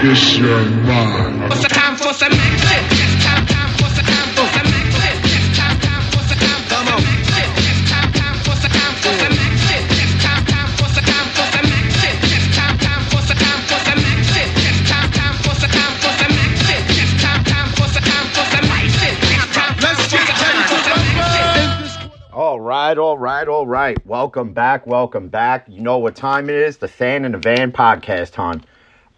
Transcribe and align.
This 0.00 0.38
your 0.38 0.64
mind. 0.86 1.40
What's 1.50 1.60
the 1.62 1.68
time 1.68 1.96
for 1.96 2.14
some 2.14 2.30
action? 2.30 2.86
It's 2.94 3.24
time, 3.24 3.44
time 3.50 3.70
for 3.78 3.90
some 3.90 4.06
time 4.06 4.30
for 4.30 4.46
some 4.54 4.70
action. 4.70 5.18
It's 5.26 5.58
time, 5.58 5.74
time 5.82 6.06
for 6.14 6.22
some 6.22 6.38
time 6.38 6.62
for 6.70 6.78
some 6.86 7.02
action. 7.02 7.50
It's 7.66 7.82
time, 7.90 8.12
time 8.14 8.38
for 8.46 8.54
some 8.54 8.70
time 8.70 8.94
for 9.02 9.10
some 9.18 9.34
action. 9.34 9.82
It's 9.98 10.14
time, 10.22 10.44
time 10.46 10.70
for 10.78 10.86
some 10.94 11.02
time 11.02 11.26
for 11.34 11.46
some 11.50 11.66
action. 11.66 12.14
It's 12.30 12.46
time, 12.54 12.78
time 12.78 13.02
for 13.10 13.22
some 13.26 13.38
time 13.42 13.62
for 13.66 13.78
some 13.82 13.98
action. 13.98 14.46
It's 14.54 14.86
time, 14.86 15.08
time 15.18 15.34
for 15.42 15.54
some 15.58 15.72
time 15.74 15.94
for 15.98 16.14
some 16.14 16.34
action. 16.46 16.80
It's 16.94 17.14
time, 17.18 17.42
time 17.42 17.68
for 17.74 17.86
some 17.90 18.06
time 18.06 18.26
for 18.30 18.44
some 18.54 18.70
action. 18.70 19.14
It's 19.18 19.50
time, 19.50 19.74
time 19.82 19.98
for 19.98 20.14
some 20.14 20.38
time 20.38 20.62
for 20.70 20.78
some 20.86 21.02
action. 21.26 22.10
All 22.30 22.60
right, 22.60 22.96
all 22.96 23.18
right, 23.18 23.48
all 23.48 23.66
right. 23.66 23.98
Welcome 24.06 24.52
back, 24.54 24.86
welcome 24.86 25.26
back. 25.26 25.66
You 25.66 25.82
know 25.82 25.98
what 25.98 26.14
time 26.14 26.48
it 26.48 26.54
is? 26.54 26.76
The 26.78 26.86
Fan 26.86 27.24
in 27.24 27.32
the 27.32 27.38
Van 27.38 27.72
podcast, 27.72 28.36
hon. 28.36 28.62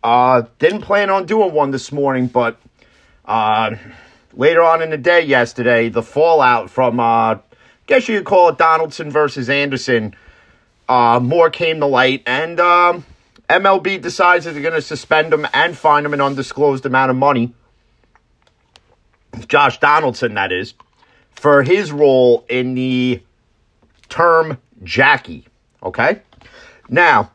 Uh, 0.02 0.42
didn't 0.58 0.82
plan 0.82 1.10
on 1.10 1.26
doing 1.26 1.52
one 1.52 1.70
this 1.70 1.92
morning, 1.92 2.26
but 2.26 2.58
uh, 3.26 3.74
later 4.32 4.62
on 4.62 4.82
in 4.82 4.90
the 4.90 4.98
day 4.98 5.20
yesterday, 5.22 5.88
the 5.88 6.02
fallout 6.02 6.70
from, 6.70 6.98
uh, 6.98 7.36
guess 7.86 8.08
you 8.08 8.18
could 8.18 8.26
call 8.26 8.48
it 8.48 8.58
Donaldson 8.58 9.10
versus 9.10 9.50
Anderson, 9.50 10.14
uh, 10.88 11.20
more 11.22 11.50
came 11.50 11.80
to 11.80 11.86
light, 11.86 12.22
and 12.26 12.58
um, 12.58 13.04
MLB 13.48 14.00
decides 14.00 14.44
that 14.44 14.52
they're 14.52 14.62
going 14.62 14.74
to 14.74 14.82
suspend 14.82 15.32
him 15.32 15.46
and 15.52 15.76
fine 15.76 16.04
him 16.04 16.14
an 16.14 16.20
undisclosed 16.20 16.86
amount 16.86 17.10
of 17.10 17.16
money. 17.16 17.52
Josh 19.46 19.78
Donaldson, 19.78 20.34
that 20.34 20.50
is 20.50 20.74
for 21.30 21.62
his 21.62 21.92
role 21.92 22.44
in 22.48 22.74
the 22.74 23.22
term 24.08 24.58
Jackie. 24.82 25.46
Okay? 25.82 26.20
Now, 26.88 27.32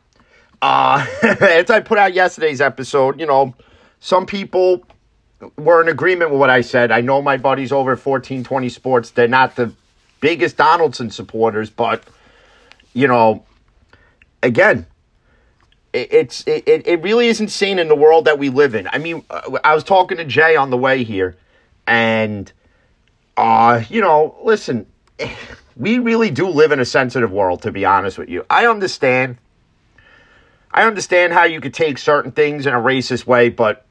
uh, 0.62 1.06
as 1.22 1.70
I 1.70 1.80
put 1.80 1.98
out 1.98 2.14
yesterday's 2.14 2.60
episode, 2.60 3.20
you 3.20 3.26
know, 3.26 3.54
some 4.00 4.26
people 4.26 4.84
were 5.56 5.82
in 5.82 5.88
agreement 5.88 6.30
with 6.30 6.40
what 6.40 6.50
I 6.50 6.60
said. 6.62 6.90
I 6.90 7.00
know 7.00 7.20
my 7.22 7.36
buddies 7.36 7.72
over 7.72 7.92
at 7.92 8.04
1420 8.04 8.68
Sports, 8.68 9.10
they're 9.10 9.28
not 9.28 9.56
the 9.56 9.72
biggest 10.20 10.56
Donaldson 10.56 11.10
supporters, 11.10 11.68
but, 11.70 12.02
you 12.94 13.06
know, 13.06 13.44
again, 14.42 14.86
it- 15.92 16.12
it's 16.12 16.44
it, 16.46 16.64
it 16.66 17.02
really 17.02 17.28
is 17.28 17.40
insane 17.40 17.78
in 17.78 17.88
the 17.88 17.96
world 17.96 18.24
that 18.26 18.38
we 18.38 18.48
live 18.48 18.74
in. 18.74 18.88
I 18.92 18.98
mean, 18.98 19.24
uh, 19.30 19.58
I 19.64 19.74
was 19.74 19.84
talking 19.84 20.18
to 20.18 20.24
Jay 20.24 20.56
on 20.56 20.70
the 20.70 20.76
way 20.76 21.04
here, 21.04 21.36
and 21.86 22.50
uh, 23.36 23.82
you 23.88 24.00
know, 24.00 24.36
listen, 24.42 24.86
we 25.76 25.98
really 25.98 26.30
do 26.30 26.48
live 26.48 26.72
in 26.72 26.80
a 26.80 26.84
sensitive 26.84 27.30
world, 27.32 27.62
to 27.62 27.72
be 27.72 27.84
honest 27.84 28.18
with 28.18 28.28
you. 28.28 28.44
I 28.50 28.66
understand. 28.66 29.38
I 30.76 30.84
understand 30.84 31.32
how 31.32 31.44
you 31.44 31.62
could 31.62 31.72
take 31.72 31.96
certain 31.96 32.32
things 32.32 32.66
in 32.66 32.74
a 32.74 32.78
racist 32.78 33.26
way, 33.26 33.48
but 33.48 33.86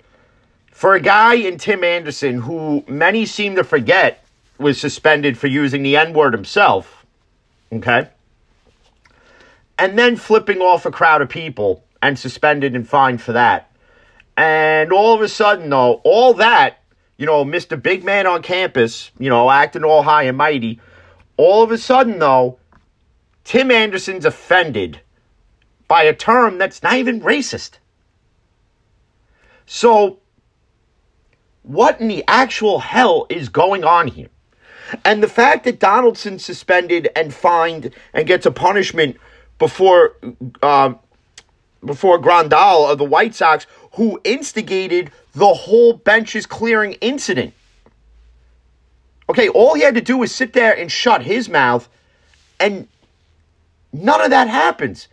for 0.71 0.93
a 0.93 1.01
guy 1.01 1.33
in 1.33 1.57
Tim 1.57 1.83
Anderson 1.83 2.41
who 2.41 2.85
many 2.87 3.25
seem 3.25 3.55
to 3.55 3.63
forget 3.63 4.23
was 4.59 4.79
suspended 4.79 5.35
for 5.35 5.47
using 5.47 5.81
the 5.81 5.97
N 5.97 6.13
word 6.13 6.33
himself, 6.33 7.03
okay, 7.73 8.09
and 9.79 9.97
then 9.97 10.15
flipping 10.15 10.59
off 10.59 10.85
a 10.85 10.91
crowd 10.91 11.23
of 11.23 11.29
people 11.29 11.83
and 12.03 12.19
suspended 12.19 12.75
and 12.75 12.87
fined 12.87 13.19
for 13.19 13.33
that. 13.33 13.71
And 14.37 14.93
all 14.93 15.15
of 15.15 15.21
a 15.21 15.27
sudden, 15.27 15.71
though, 15.71 16.01
all 16.03 16.35
that, 16.35 16.83
you 17.17 17.25
know, 17.25 17.43
Mr. 17.43 17.81
Big 17.81 18.03
Man 18.03 18.27
on 18.27 18.43
campus, 18.43 19.09
you 19.17 19.29
know, 19.29 19.49
acting 19.49 19.83
all 19.83 20.03
high 20.03 20.23
and 20.23 20.37
mighty, 20.37 20.79
all 21.35 21.63
of 21.63 21.71
a 21.71 21.79
sudden, 21.79 22.19
though, 22.19 22.59
Tim 23.43 23.71
Anderson's 23.71 24.25
offended 24.25 25.01
by 25.87 26.03
a 26.03 26.13
term 26.13 26.57
that's 26.57 26.81
not 26.81 26.95
even 26.95 27.21
racist. 27.21 27.77
So, 29.65 30.19
what 31.63 31.99
in 31.99 32.07
the 32.07 32.23
actual 32.27 32.79
hell 32.79 33.25
is 33.29 33.49
going 33.49 33.83
on 33.83 34.07
here? 34.07 34.29
And 35.03 35.23
the 35.23 35.27
fact 35.27 35.63
that 35.63 35.79
Donaldson 35.79 36.37
suspended 36.37 37.09
and 37.15 37.33
fined 37.33 37.93
and 38.13 38.27
gets 38.27 38.45
a 38.45 38.51
punishment 38.51 39.17
before 39.57 40.13
um, 40.61 40.99
before 41.83 42.19
Grandal 42.19 42.89
of 42.89 42.97
the 42.97 43.05
White 43.05 43.35
Sox, 43.35 43.67
who 43.93 44.19
instigated 44.23 45.11
the 45.33 45.53
whole 45.53 45.93
benches 45.93 46.45
clearing 46.45 46.93
incident. 46.93 47.53
Okay, 49.29 49.49
all 49.49 49.73
he 49.73 49.81
had 49.81 49.95
to 49.95 50.01
do 50.01 50.17
was 50.17 50.33
sit 50.33 50.53
there 50.53 50.77
and 50.77 50.91
shut 50.91 51.23
his 51.23 51.49
mouth, 51.49 51.89
and 52.59 52.87
none 53.91 54.21
of 54.21 54.29
that 54.29 54.47
happens. 54.47 55.07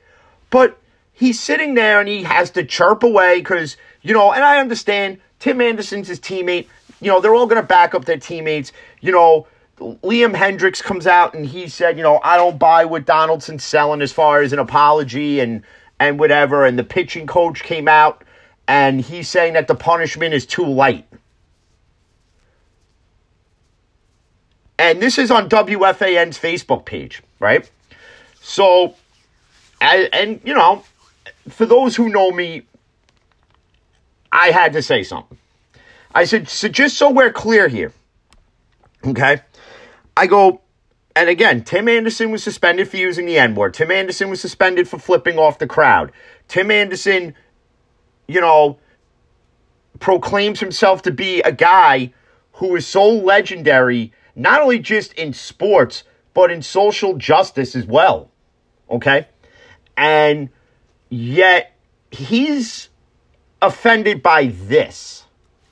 But 0.52 0.78
he's 1.14 1.40
sitting 1.40 1.74
there 1.74 1.98
and 1.98 2.08
he 2.08 2.22
has 2.24 2.50
to 2.50 2.62
chirp 2.62 3.02
away 3.02 3.38
because, 3.38 3.78
you 4.02 4.12
know, 4.12 4.32
and 4.32 4.44
I 4.44 4.60
understand 4.60 5.18
Tim 5.40 5.62
Anderson's 5.62 6.08
his 6.08 6.20
teammate. 6.20 6.68
You 7.00 7.10
know, 7.10 7.20
they're 7.20 7.34
all 7.34 7.46
going 7.46 7.60
to 7.60 7.66
back 7.66 7.94
up 7.94 8.04
their 8.04 8.18
teammates. 8.18 8.70
You 9.00 9.12
know, 9.12 9.46
Liam 9.78 10.36
Hendriks 10.36 10.82
comes 10.82 11.06
out 11.06 11.34
and 11.34 11.46
he 11.46 11.68
said, 11.68 11.96
you 11.96 12.02
know, 12.02 12.20
I 12.22 12.36
don't 12.36 12.58
buy 12.58 12.84
what 12.84 13.06
Donaldson's 13.06 13.64
selling 13.64 14.02
as 14.02 14.12
far 14.12 14.42
as 14.42 14.52
an 14.52 14.58
apology 14.58 15.40
and 15.40 15.62
and 15.98 16.20
whatever. 16.20 16.66
And 16.66 16.78
the 16.78 16.84
pitching 16.84 17.26
coach 17.26 17.62
came 17.62 17.88
out 17.88 18.22
and 18.68 19.00
he's 19.00 19.30
saying 19.30 19.54
that 19.54 19.68
the 19.68 19.74
punishment 19.74 20.34
is 20.34 20.44
too 20.44 20.66
light. 20.66 21.06
And 24.78 25.00
this 25.00 25.16
is 25.16 25.30
on 25.30 25.48
WFAN's 25.48 26.38
Facebook 26.38 26.84
page, 26.84 27.22
right? 27.40 27.70
So, 28.42 28.96
and, 29.82 30.14
and 30.14 30.40
you 30.44 30.54
know, 30.54 30.84
for 31.48 31.66
those 31.66 31.96
who 31.96 32.08
know 32.08 32.30
me, 32.30 32.62
I 34.30 34.50
had 34.50 34.72
to 34.74 34.82
say 34.82 35.02
something. 35.02 35.38
I 36.14 36.24
said, 36.24 36.48
so 36.48 36.68
just 36.68 36.96
so 36.96 37.10
we're 37.10 37.32
clear 37.32 37.68
here, 37.68 37.92
okay? 39.04 39.40
I 40.16 40.26
go, 40.26 40.60
and 41.16 41.28
again, 41.28 41.64
Tim 41.64 41.88
Anderson 41.88 42.30
was 42.30 42.42
suspended 42.42 42.88
for 42.88 42.96
using 42.96 43.26
the 43.26 43.38
N 43.38 43.54
word. 43.54 43.74
Tim 43.74 43.90
Anderson 43.90 44.30
was 44.30 44.40
suspended 44.40 44.88
for 44.88 44.98
flipping 44.98 45.38
off 45.38 45.58
the 45.58 45.66
crowd. 45.66 46.12
Tim 46.48 46.70
Anderson, 46.70 47.34
you 48.28 48.40
know, 48.40 48.78
proclaims 49.98 50.60
himself 50.60 51.02
to 51.02 51.10
be 51.10 51.40
a 51.42 51.52
guy 51.52 52.12
who 52.54 52.76
is 52.76 52.86
so 52.86 53.08
legendary, 53.08 54.12
not 54.36 54.60
only 54.62 54.78
just 54.78 55.12
in 55.14 55.32
sports, 55.32 56.04
but 56.34 56.50
in 56.50 56.62
social 56.62 57.16
justice 57.16 57.74
as 57.74 57.86
well. 57.86 58.30
Okay? 58.90 59.26
And 59.96 60.50
yet, 61.08 61.76
he's 62.10 62.88
offended 63.60 64.22
by 64.22 64.46
this. 64.46 65.24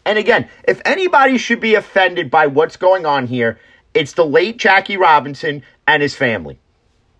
And 0.04 0.18
again, 0.18 0.48
if 0.64 0.80
anybody 0.84 1.38
should 1.38 1.60
be 1.60 1.74
offended 1.74 2.30
by 2.30 2.46
what's 2.46 2.76
going 2.76 3.06
on 3.06 3.26
here, 3.26 3.58
it's 3.92 4.12
the 4.14 4.24
late 4.24 4.56
Jackie 4.56 4.96
Robinson 4.96 5.62
and 5.86 6.02
his 6.02 6.14
family. 6.14 6.58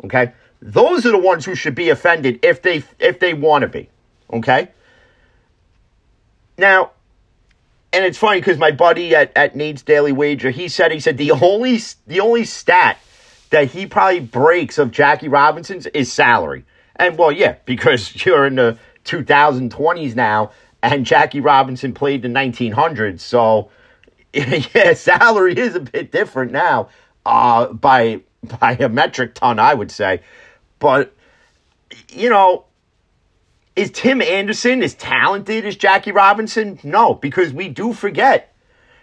Okay? 0.05 0.33
Those 0.63 1.07
are 1.07 1.11
the 1.11 1.19
ones 1.19 1.45
who 1.45 1.55
should 1.55 1.75
be 1.75 1.91
offended 1.91 2.41
if 2.43 2.63
they 2.63 2.83
if 2.99 3.19
they 3.19 3.35
want 3.35 3.63
to 3.63 3.69
be. 3.69 3.91
Okay? 4.33 4.69
Now, 6.57 6.93
and 7.93 8.05
it's 8.05 8.19
funny 8.19 8.41
because 8.41 8.59
my 8.59 8.71
buddy 8.71 9.15
at, 9.15 9.33
at 9.37 9.57
Nate's 9.57 9.83
Daily 9.83 10.13
Wager, 10.13 10.51
he 10.51 10.69
said 10.69 10.93
he 10.93 11.01
said 11.01 11.19
the 11.19 11.33
only 11.33 11.81
the 12.07 12.21
only 12.21 12.45
stat 12.45 12.99
that 13.51 13.69
he 13.69 13.87
probably 13.87 14.21
breaks 14.21 14.79
of 14.79 14.91
Jackie 14.91 15.29
Robinson's 15.29 15.87
is 15.87 16.13
salary. 16.13 16.65
And 17.01 17.19
well, 17.19 17.33
yeah, 17.33 17.57
because 17.65 18.25
you're 18.25 18.47
in 18.47 18.55
the 18.55 18.79
2020s 19.05 20.15
now, 20.15 20.53
and 20.83 21.05
Jackie 21.05 21.41
Robinson 21.41 21.93
played 21.93 22.23
the 22.23 22.29
1900s, 22.29 23.21
so 23.21 23.71
yeah, 24.33 24.95
salary 24.95 25.59
is 25.59 25.75
a 25.75 25.81
bit 25.81 26.13
different 26.13 26.53
now, 26.53 26.89
uh, 27.27 27.67
by 27.73 28.21
by 28.59 28.73
a 28.73 28.89
metric 28.89 29.35
ton, 29.35 29.59
I 29.59 29.75
would 29.75 29.91
say. 29.91 30.23
But 30.79 31.15
you 32.11 32.31
know, 32.31 32.65
is 33.77 33.91
Tim 33.91 34.23
Anderson 34.23 34.83
as 34.83 34.95
talented 34.95 35.67
as 35.67 35.77
Jackie 35.77 36.13
Robinson? 36.13 36.79
No, 36.83 37.15
because 37.15 37.53
we 37.53 37.69
do 37.69 37.93
forget. 37.93 38.55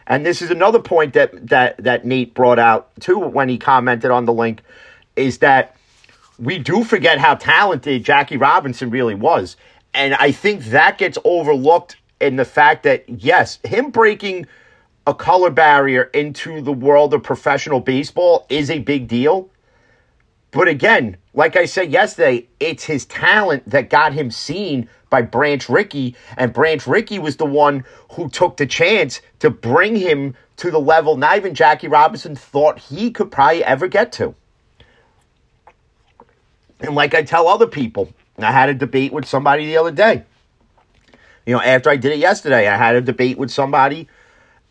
And 0.07 0.25
this 0.25 0.41
is 0.41 0.49
another 0.49 0.79
point 0.79 1.13
that 1.13 1.47
that 1.49 1.83
that 1.83 2.05
Nate 2.05 2.33
brought 2.33 2.59
out 2.59 2.89
too 2.99 3.19
when 3.19 3.49
he 3.49 3.57
commented 3.57 4.09
on 4.09 4.25
the 4.25 4.33
link 4.33 4.61
is 5.15 5.39
that 5.39 5.76
we 6.39 6.59
do 6.59 6.83
forget 6.83 7.17
how 7.17 7.35
talented 7.35 8.03
Jackie 8.03 8.37
Robinson 8.37 8.89
really 8.89 9.15
was. 9.15 9.57
And 9.93 10.13
I 10.15 10.31
think 10.31 10.65
that 10.65 10.97
gets 10.97 11.17
overlooked 11.23 11.97
in 12.19 12.35
the 12.35 12.45
fact 12.45 12.83
that 12.83 13.05
yes, 13.07 13.59
him 13.63 13.89
breaking 13.89 14.47
a 15.05 15.13
color 15.13 15.49
barrier 15.49 16.03
into 16.03 16.61
the 16.61 16.73
world 16.73 17.13
of 17.13 17.23
professional 17.23 17.79
baseball 17.79 18.45
is 18.49 18.69
a 18.69 18.79
big 18.79 19.07
deal. 19.07 19.49
But 20.51 20.67
again, 20.67 21.17
like 21.33 21.55
I 21.55 21.65
said 21.65 21.91
yesterday, 21.91 22.47
it's 22.59 22.83
his 22.83 23.05
talent 23.05 23.69
that 23.69 23.89
got 23.89 24.13
him 24.13 24.31
seen 24.31 24.89
by 25.09 25.21
Branch 25.21 25.67
Rickey, 25.69 26.15
and 26.35 26.51
Branch 26.51 26.85
Rickey 26.85 27.19
was 27.19 27.37
the 27.37 27.45
one 27.45 27.85
who 28.11 28.29
took 28.29 28.57
the 28.57 28.65
chance 28.65 29.21
to 29.39 29.49
bring 29.49 29.95
him 29.95 30.35
to 30.57 30.71
the 30.71 30.79
level 30.79 31.15
not 31.15 31.37
even 31.37 31.53
Jackie 31.53 31.87
Robinson 31.87 32.35
thought 32.35 32.79
he 32.79 33.11
could 33.11 33.31
probably 33.31 33.63
ever 33.63 33.87
get 33.87 34.11
to. 34.13 34.35
And 36.79 36.95
like 36.95 37.13
I 37.13 37.23
tell 37.23 37.47
other 37.47 37.67
people, 37.67 38.13
I 38.37 38.51
had 38.51 38.69
a 38.69 38.73
debate 38.73 39.11
with 39.11 39.25
somebody 39.25 39.65
the 39.65 39.77
other 39.77 39.91
day. 39.91 40.23
You 41.45 41.53
know, 41.53 41.61
after 41.61 41.89
I 41.89 41.95
did 41.95 42.11
it 42.11 42.19
yesterday, 42.19 42.67
I 42.67 42.77
had 42.77 42.95
a 42.95 43.01
debate 43.01 43.37
with 43.37 43.49
somebody, 43.49 44.07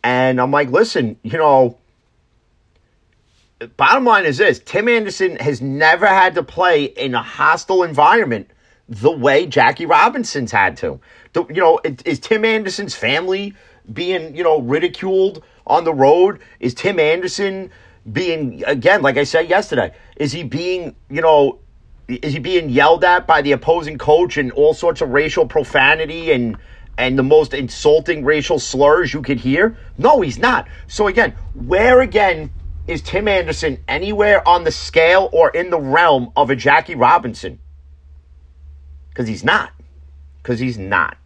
and 0.03 0.39
I'm 0.39 0.51
like, 0.51 0.69
listen, 0.69 1.17
you 1.23 1.37
know, 1.37 1.77
bottom 3.77 4.05
line 4.05 4.25
is 4.25 4.37
this 4.37 4.59
Tim 4.63 4.87
Anderson 4.87 5.37
has 5.37 5.61
never 5.61 6.05
had 6.05 6.35
to 6.35 6.43
play 6.43 6.85
in 6.85 7.15
a 7.15 7.21
hostile 7.21 7.83
environment 7.83 8.49
the 8.87 9.11
way 9.11 9.45
Jackie 9.45 9.85
Robinson's 9.85 10.51
had 10.51 10.77
to. 10.77 10.99
The, 11.33 11.45
you 11.47 11.61
know, 11.61 11.79
is, 11.83 11.97
is 12.05 12.19
Tim 12.19 12.45
Anderson's 12.45 12.95
family 12.95 13.53
being, 13.91 14.35
you 14.35 14.43
know, 14.43 14.61
ridiculed 14.61 15.43
on 15.65 15.83
the 15.83 15.93
road? 15.93 16.39
Is 16.59 16.73
Tim 16.73 16.99
Anderson 16.99 17.71
being, 18.11 18.63
again, 18.65 19.01
like 19.01 19.17
I 19.17 19.23
said 19.23 19.49
yesterday, 19.49 19.93
is 20.15 20.31
he 20.31 20.43
being, 20.43 20.95
you 21.09 21.21
know, 21.21 21.59
is 22.07 22.33
he 22.33 22.39
being 22.39 22.69
yelled 22.69 23.03
at 23.03 23.27
by 23.27 23.41
the 23.41 23.51
opposing 23.51 23.97
coach 23.97 24.37
and 24.37 24.51
all 24.51 24.73
sorts 24.73 25.01
of 25.01 25.09
racial 25.09 25.45
profanity 25.45 26.31
and 26.31 26.57
and 26.97 27.17
the 27.17 27.23
most 27.23 27.53
insulting 27.53 28.25
racial 28.25 28.59
slurs 28.59 29.13
you 29.13 29.21
could 29.21 29.39
hear? 29.39 29.77
No, 29.97 30.21
he's 30.21 30.39
not. 30.39 30.67
So 30.87 31.07
again, 31.07 31.35
where 31.53 32.01
again 32.01 32.51
is 32.87 33.01
Tim 33.01 33.27
Anderson 33.27 33.83
anywhere 33.87 34.47
on 34.47 34.63
the 34.63 34.71
scale 34.71 35.29
or 35.31 35.49
in 35.49 35.69
the 35.69 35.79
realm 35.79 36.31
of 36.35 36.49
a 36.49 36.55
Jackie 36.55 36.95
Robinson? 36.95 37.59
Because 39.09 39.27
he's 39.27 39.43
not. 39.43 39.71
Because 40.41 40.59
he's 40.59 40.77
not. 40.77 41.17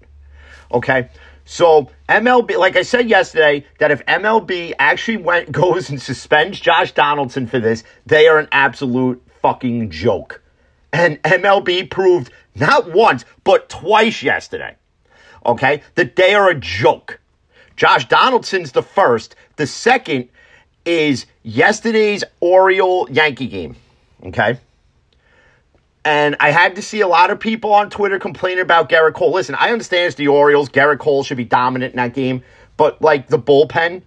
Okay? 0.73 1.09
So 1.45 1.89
MLB, 2.09 2.57
like 2.57 2.75
I 2.75 2.81
said 2.81 3.09
yesterday, 3.09 3.65
that 3.79 3.91
if 3.91 4.05
MLB 4.05 4.73
actually 4.79 5.17
went 5.17 5.51
goes 5.53 5.89
and 5.89 6.01
suspends 6.01 6.59
Josh 6.59 6.91
Donaldson 6.93 7.47
for 7.47 7.59
this, 7.59 7.83
they 8.05 8.27
are 8.27 8.39
an 8.39 8.47
absolute 8.51 9.21
fucking 9.41 9.91
joke. 9.91 10.40
And 10.93 11.21
MLB 11.23 11.89
proved 11.89 12.31
not 12.55 12.91
once, 12.91 13.25
but 13.43 13.69
twice 13.69 14.23
yesterday. 14.23 14.75
Okay? 15.45 15.83
That 15.95 16.15
they 16.15 16.33
are 16.33 16.49
a 16.49 16.55
joke. 16.55 17.19
Josh 17.75 18.07
Donaldson's 18.07 18.73
the 18.73 18.83
first. 18.83 19.35
The 19.55 19.67
second 19.67 20.29
is 20.85 21.25
yesterday's 21.43 22.23
Oriole 22.39 23.09
Yankee 23.09 23.47
game. 23.47 23.75
Okay? 24.25 24.59
And 26.03 26.35
I 26.39 26.51
had 26.51 26.75
to 26.75 26.81
see 26.81 27.01
a 27.01 27.07
lot 27.07 27.29
of 27.29 27.39
people 27.39 27.73
on 27.73 27.89
Twitter 27.89 28.17
complaining 28.17 28.61
about 28.61 28.89
Gerrit 28.89 29.13
Cole. 29.13 29.31
Listen, 29.31 29.55
I 29.55 29.71
understand 29.71 30.07
it's 30.07 30.15
the 30.15 30.29
Orioles. 30.29 30.69
Gerrit 30.69 30.99
Cole 30.99 31.23
should 31.23 31.37
be 31.37 31.45
dominant 31.45 31.93
in 31.93 31.97
that 31.97 32.13
game. 32.13 32.43
But 32.75 33.01
like 33.01 33.27
the 33.27 33.37
bullpen 33.37 34.01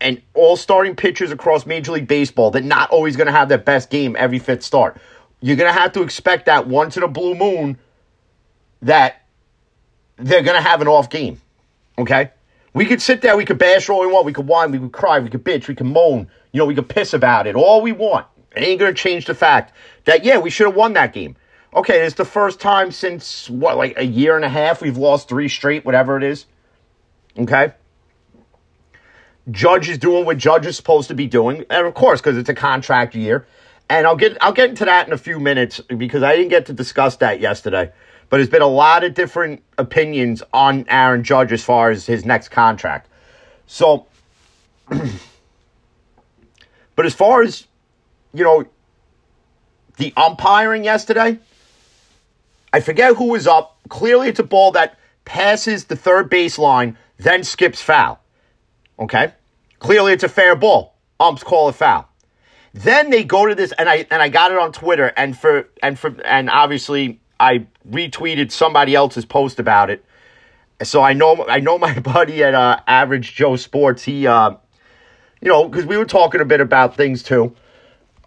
and 0.00 0.20
all 0.34 0.56
starting 0.56 0.94
pitchers 0.94 1.30
across 1.30 1.64
Major 1.64 1.92
League 1.92 2.08
Baseball, 2.08 2.50
they're 2.50 2.60
not 2.60 2.90
always 2.90 3.16
going 3.16 3.26
to 3.26 3.32
have 3.32 3.48
their 3.48 3.58
best 3.58 3.88
game 3.88 4.16
every 4.18 4.38
fifth 4.38 4.62
start. 4.62 5.00
You're 5.44 5.56
going 5.56 5.70
to 5.70 5.78
have 5.78 5.92
to 5.92 6.00
expect 6.00 6.46
that 6.46 6.68
once 6.68 6.96
in 6.96 7.02
a 7.02 7.08
blue 7.08 7.34
moon 7.34 7.76
that 8.80 9.26
they're 10.16 10.42
going 10.42 10.56
to 10.56 10.62
have 10.66 10.80
an 10.80 10.88
off 10.88 11.10
game. 11.10 11.38
Okay? 11.98 12.30
We 12.72 12.86
could 12.86 13.02
sit 13.02 13.20
there, 13.20 13.36
we 13.36 13.44
could 13.44 13.58
bash 13.58 13.90
all 13.90 14.00
we 14.00 14.06
want, 14.06 14.24
we 14.24 14.32
could 14.32 14.46
whine, 14.46 14.72
we 14.72 14.78
could 14.78 14.92
cry, 14.92 15.18
we 15.18 15.28
could 15.28 15.44
bitch, 15.44 15.68
we 15.68 15.74
could 15.74 15.84
moan, 15.84 16.28
you 16.52 16.60
know, 16.60 16.64
we 16.64 16.74
could 16.74 16.88
piss 16.88 17.12
about 17.12 17.46
it, 17.46 17.56
all 17.56 17.82
we 17.82 17.92
want. 17.92 18.26
It 18.56 18.62
ain't 18.62 18.80
gonna 18.80 18.94
change 18.94 19.26
the 19.26 19.34
fact 19.34 19.74
that 20.04 20.24
yeah, 20.24 20.38
we 20.38 20.48
should 20.48 20.66
have 20.66 20.76
won 20.76 20.94
that 20.94 21.12
game. 21.12 21.36
Okay, 21.74 22.06
it's 22.06 22.14
the 22.14 22.24
first 22.24 22.58
time 22.58 22.90
since 22.90 23.50
what, 23.50 23.76
like 23.76 23.98
a 23.98 24.04
year 24.04 24.36
and 24.36 24.46
a 24.46 24.48
half 24.48 24.80
we've 24.80 24.96
lost 24.96 25.28
three 25.28 25.48
straight, 25.48 25.84
whatever 25.84 26.16
it 26.16 26.22
is. 26.22 26.46
Okay. 27.38 27.74
Judge 29.50 29.90
is 29.90 29.98
doing 29.98 30.24
what 30.24 30.38
Judge 30.38 30.64
is 30.64 30.74
supposed 30.74 31.08
to 31.08 31.14
be 31.14 31.26
doing, 31.26 31.66
and 31.68 31.86
of 31.86 31.92
course, 31.92 32.22
because 32.22 32.38
it's 32.38 32.48
a 32.48 32.54
contract 32.54 33.14
year. 33.14 33.46
And 33.94 34.08
I'll 34.08 34.16
get 34.16 34.36
I'll 34.40 34.52
get 34.52 34.70
into 34.70 34.84
that 34.86 35.06
in 35.06 35.12
a 35.12 35.18
few 35.18 35.38
minutes 35.38 35.78
because 35.78 36.24
I 36.24 36.34
didn't 36.34 36.48
get 36.48 36.66
to 36.66 36.72
discuss 36.72 37.14
that 37.18 37.38
yesterday. 37.38 37.92
But 38.28 38.38
there's 38.38 38.48
been 38.48 38.60
a 38.60 38.66
lot 38.66 39.04
of 39.04 39.14
different 39.14 39.62
opinions 39.78 40.42
on 40.52 40.84
Aaron 40.88 41.22
Judge 41.22 41.52
as 41.52 41.62
far 41.62 41.90
as 41.90 42.04
his 42.04 42.24
next 42.24 42.48
contract. 42.48 43.08
So, 43.68 44.06
but 44.88 45.00
as 47.06 47.14
far 47.14 47.42
as 47.42 47.68
you 48.32 48.42
know, 48.42 48.64
the 49.98 50.12
umpiring 50.16 50.82
yesterday, 50.82 51.38
I 52.72 52.80
forget 52.80 53.14
who 53.14 53.28
was 53.28 53.46
up. 53.46 53.78
Clearly, 53.90 54.26
it's 54.26 54.40
a 54.40 54.44
ball 54.44 54.72
that 54.72 54.98
passes 55.24 55.84
the 55.84 55.94
third 55.94 56.28
baseline, 56.28 56.96
then 57.18 57.44
skips 57.44 57.80
foul. 57.80 58.18
Okay? 58.98 59.34
Clearly, 59.78 60.14
it's 60.14 60.24
a 60.24 60.28
fair 60.28 60.56
ball. 60.56 60.96
Umps 61.20 61.44
call 61.44 61.68
it 61.68 61.76
foul. 61.76 62.08
Then 62.74 63.10
they 63.10 63.22
go 63.22 63.46
to 63.46 63.54
this, 63.54 63.72
and 63.78 63.88
I 63.88 64.04
and 64.10 64.20
I 64.20 64.28
got 64.28 64.50
it 64.50 64.58
on 64.58 64.72
Twitter, 64.72 65.12
and 65.16 65.38
for 65.38 65.68
and 65.80 65.96
for 65.96 66.20
and 66.24 66.50
obviously 66.50 67.20
I 67.38 67.66
retweeted 67.88 68.50
somebody 68.50 68.96
else's 68.96 69.24
post 69.24 69.60
about 69.60 69.90
it. 69.90 70.04
So 70.82 71.00
I 71.00 71.12
know 71.12 71.46
I 71.48 71.60
know 71.60 71.78
my 71.78 71.96
buddy 72.00 72.42
at 72.42 72.52
uh, 72.54 72.80
Average 72.88 73.32
Joe 73.36 73.54
Sports. 73.54 74.02
He, 74.02 74.26
uh, 74.26 74.56
you 75.40 75.48
know, 75.48 75.68
because 75.68 75.86
we 75.86 75.96
were 75.96 76.04
talking 76.04 76.40
a 76.40 76.44
bit 76.44 76.60
about 76.60 76.96
things 76.96 77.22
too 77.22 77.54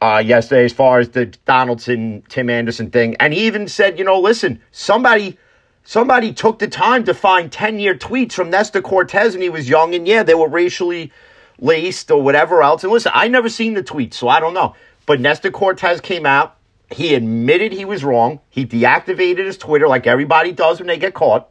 uh, 0.01 0.23
yesterday 0.25 0.63
as 0.63 0.71
far 0.71 0.99
as 0.99 1.09
the 1.09 1.25
Donaldson 1.25 2.23
Tim 2.29 2.49
Anderson 2.49 2.89
thing, 2.89 3.17
and 3.19 3.33
he 3.33 3.47
even 3.47 3.67
said, 3.67 3.99
you 3.99 4.05
know, 4.05 4.17
listen, 4.17 4.61
somebody 4.71 5.37
somebody 5.83 6.31
took 6.31 6.59
the 6.59 6.69
time 6.69 7.03
to 7.03 7.13
find 7.13 7.51
ten 7.51 7.79
year 7.79 7.95
tweets 7.95 8.31
from 8.31 8.49
Nestor 8.49 8.81
Cortes 8.81 9.33
when 9.33 9.41
he 9.41 9.49
was 9.49 9.67
young, 9.67 9.93
and 9.93 10.07
yeah, 10.07 10.23
they 10.23 10.35
were 10.35 10.47
racially 10.47 11.11
laced 11.59 12.11
or 12.11 12.21
whatever 12.21 12.61
else. 12.61 12.83
And 12.83 12.91
listen, 12.91 13.11
I 13.15 13.27
never 13.27 13.49
seen 13.49 13.73
the 13.73 13.83
tweet, 13.83 14.13
so 14.13 14.27
I 14.27 14.39
don't 14.39 14.53
know. 14.53 14.75
But 15.05 15.19
Nestor 15.19 15.51
Cortes 15.51 16.01
came 16.01 16.25
out. 16.25 16.57
He 16.91 17.15
admitted 17.15 17.73
he 17.73 17.85
was 17.85 18.03
wrong. 18.03 18.39
He 18.49 18.65
deactivated 18.65 19.45
his 19.45 19.57
Twitter 19.57 19.87
like 19.87 20.07
everybody 20.07 20.51
does 20.51 20.79
when 20.79 20.87
they 20.87 20.97
get 20.97 21.13
caught. 21.13 21.49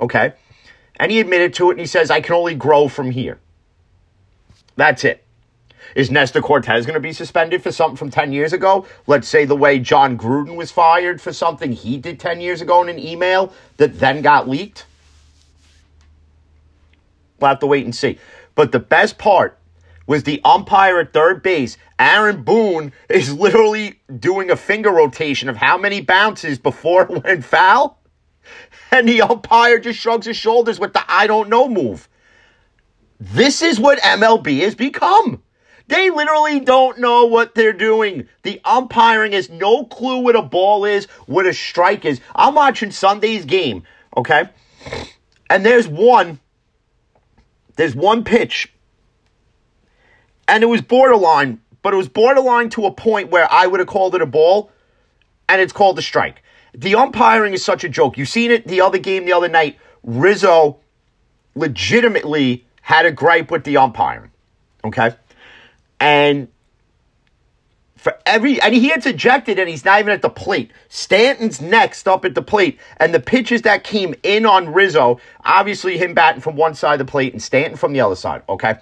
Okay. 0.00 0.34
And 0.96 1.10
he 1.10 1.20
admitted 1.20 1.54
to 1.54 1.70
it 1.70 1.72
and 1.72 1.80
he 1.80 1.86
says, 1.86 2.10
I 2.10 2.20
can 2.20 2.34
only 2.34 2.54
grow 2.54 2.88
from 2.88 3.10
here. 3.10 3.38
That's 4.76 5.04
it. 5.04 5.24
Is 5.94 6.10
Nestor 6.10 6.40
Cortes 6.40 6.86
going 6.86 6.94
to 6.94 7.00
be 7.00 7.12
suspended 7.12 7.62
for 7.62 7.70
something 7.70 7.96
from 7.96 8.10
10 8.10 8.32
years 8.32 8.52
ago? 8.52 8.86
Let's 9.06 9.28
say 9.28 9.44
the 9.44 9.56
way 9.56 9.78
Jon 9.78 10.18
Gruden 10.18 10.56
was 10.56 10.72
fired 10.72 11.20
for 11.20 11.32
something 11.32 11.72
he 11.72 11.98
did 11.98 12.18
10 12.18 12.40
years 12.40 12.60
ago 12.60 12.82
in 12.82 12.88
an 12.88 12.98
email 12.98 13.52
that 13.76 14.00
then 14.00 14.20
got 14.20 14.48
leaked? 14.48 14.86
We'll 17.38 17.50
have 17.50 17.60
to 17.60 17.66
wait 17.66 17.84
and 17.84 17.94
see. 17.94 18.18
But 18.54 18.72
the 18.72 18.80
best 18.80 19.18
part 19.18 19.58
was 20.06 20.24
the 20.24 20.40
umpire 20.44 21.00
at 21.00 21.12
third 21.12 21.42
base. 21.42 21.76
Aaron 21.98 22.42
Boone 22.42 22.92
is 23.08 23.32
literally 23.32 24.00
doing 24.18 24.50
a 24.50 24.56
finger 24.56 24.90
rotation 24.90 25.48
of 25.48 25.56
how 25.56 25.78
many 25.78 26.00
bounces 26.00 26.58
before 26.58 27.02
it 27.02 27.10
went 27.24 27.44
foul. 27.44 27.98
And 28.90 29.08
the 29.08 29.22
umpire 29.22 29.78
just 29.78 29.98
shrugs 29.98 30.26
his 30.26 30.36
shoulders 30.36 30.78
with 30.78 30.92
the 30.92 31.02
I 31.08 31.26
don't 31.26 31.48
know 31.48 31.68
move. 31.68 32.08
This 33.18 33.62
is 33.62 33.80
what 33.80 33.98
MLB 34.00 34.60
has 34.60 34.74
become. 34.74 35.42
They 35.86 36.10
literally 36.10 36.60
don't 36.60 36.98
know 36.98 37.26
what 37.26 37.54
they're 37.54 37.72
doing. 37.72 38.28
The 38.42 38.60
umpiring 38.64 39.32
has 39.32 39.50
no 39.50 39.84
clue 39.84 40.18
what 40.20 40.36
a 40.36 40.42
ball 40.42 40.84
is, 40.84 41.06
what 41.26 41.46
a 41.46 41.52
strike 41.52 42.04
is. 42.04 42.20
I'm 42.34 42.54
watching 42.54 42.90
Sunday's 42.90 43.44
game, 43.44 43.84
okay? 44.16 44.48
And 45.50 45.64
there's 45.64 45.86
one, 45.86 46.40
there's 47.76 47.94
one 47.94 48.24
pitch, 48.24 48.72
and 50.48 50.62
it 50.62 50.66
was 50.66 50.82
borderline, 50.82 51.60
but 51.82 51.94
it 51.94 51.96
was 51.96 52.08
borderline 52.08 52.70
to 52.70 52.86
a 52.86 52.90
point 52.90 53.30
where 53.30 53.50
I 53.50 53.66
would 53.66 53.80
have 53.80 53.88
called 53.88 54.14
it 54.14 54.22
a 54.22 54.26
ball, 54.26 54.70
and 55.48 55.60
it's 55.60 55.72
called 55.72 55.98
a 55.98 56.02
strike. 56.02 56.42
The 56.74 56.94
umpiring 56.96 57.52
is 57.52 57.64
such 57.64 57.84
a 57.84 57.88
joke. 57.88 58.18
You've 58.18 58.28
seen 58.28 58.50
it 58.50 58.66
the 58.66 58.80
other 58.80 58.98
game 58.98 59.24
the 59.24 59.32
other 59.32 59.48
night. 59.48 59.78
Rizzo 60.02 60.78
legitimately 61.54 62.66
had 62.80 63.06
a 63.06 63.12
gripe 63.12 63.50
with 63.50 63.64
the 63.64 63.76
umpiring, 63.76 64.30
okay? 64.84 65.14
And 66.00 66.48
for 68.04 68.18
every 68.26 68.60
and 68.60 68.74
he 68.74 68.82
gets 68.82 69.06
ejected 69.06 69.58
and 69.58 69.66
he's 69.66 69.82
not 69.82 69.98
even 69.98 70.12
at 70.12 70.20
the 70.20 70.28
plate. 70.28 70.70
Stanton's 70.90 71.62
next 71.62 72.06
up 72.06 72.26
at 72.26 72.34
the 72.34 72.42
plate, 72.42 72.78
and 72.98 73.14
the 73.14 73.18
pitches 73.18 73.62
that 73.62 73.82
came 73.82 74.14
in 74.22 74.44
on 74.44 74.74
Rizzo, 74.74 75.20
obviously 75.42 75.96
him 75.96 76.12
batting 76.12 76.42
from 76.42 76.54
one 76.54 76.74
side 76.74 77.00
of 77.00 77.06
the 77.06 77.10
plate 77.10 77.32
and 77.32 77.42
Stanton 77.42 77.78
from 77.78 77.94
the 77.94 78.02
other 78.02 78.14
side. 78.14 78.42
Okay, 78.46 78.74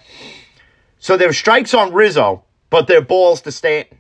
so 0.99 1.17
there 1.17 1.29
were 1.29 1.33
strikes 1.33 1.73
on 1.73 1.93
Rizzo, 1.93 2.43
but 2.69 2.89
they're 2.89 3.01
balls 3.01 3.43
to 3.43 3.53
Stanton. 3.53 3.99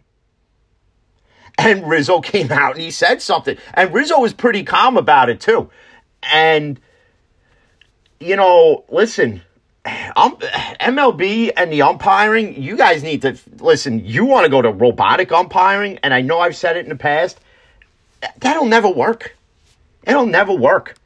And 1.56 1.88
Rizzo 1.88 2.20
came 2.20 2.50
out 2.50 2.72
and 2.72 2.82
he 2.82 2.90
said 2.90 3.22
something, 3.22 3.56
and 3.74 3.94
Rizzo 3.94 4.18
was 4.18 4.34
pretty 4.34 4.64
calm 4.64 4.96
about 4.96 5.30
it 5.30 5.40
too. 5.40 5.70
And 6.24 6.80
you 8.18 8.34
know, 8.34 8.84
listen, 8.88 9.42
um, 9.84 10.36
MLB 10.80 11.52
and 11.56 11.72
the 11.72 11.82
umpiring, 11.82 12.60
you 12.62 12.76
guys 12.76 13.02
need 13.02 13.22
to 13.22 13.36
listen. 13.58 14.04
You 14.04 14.24
want 14.24 14.44
to 14.44 14.50
go 14.50 14.62
to 14.62 14.70
robotic 14.70 15.32
umpiring, 15.32 15.98
and 16.02 16.14
I 16.14 16.20
know 16.20 16.38
I've 16.38 16.56
said 16.56 16.76
it 16.76 16.84
in 16.84 16.88
the 16.88 16.96
past. 16.96 17.40
That'll 18.38 18.66
never 18.66 18.88
work. 18.88 19.36
It'll 20.04 20.26
never 20.26 20.52
work. 20.52 20.96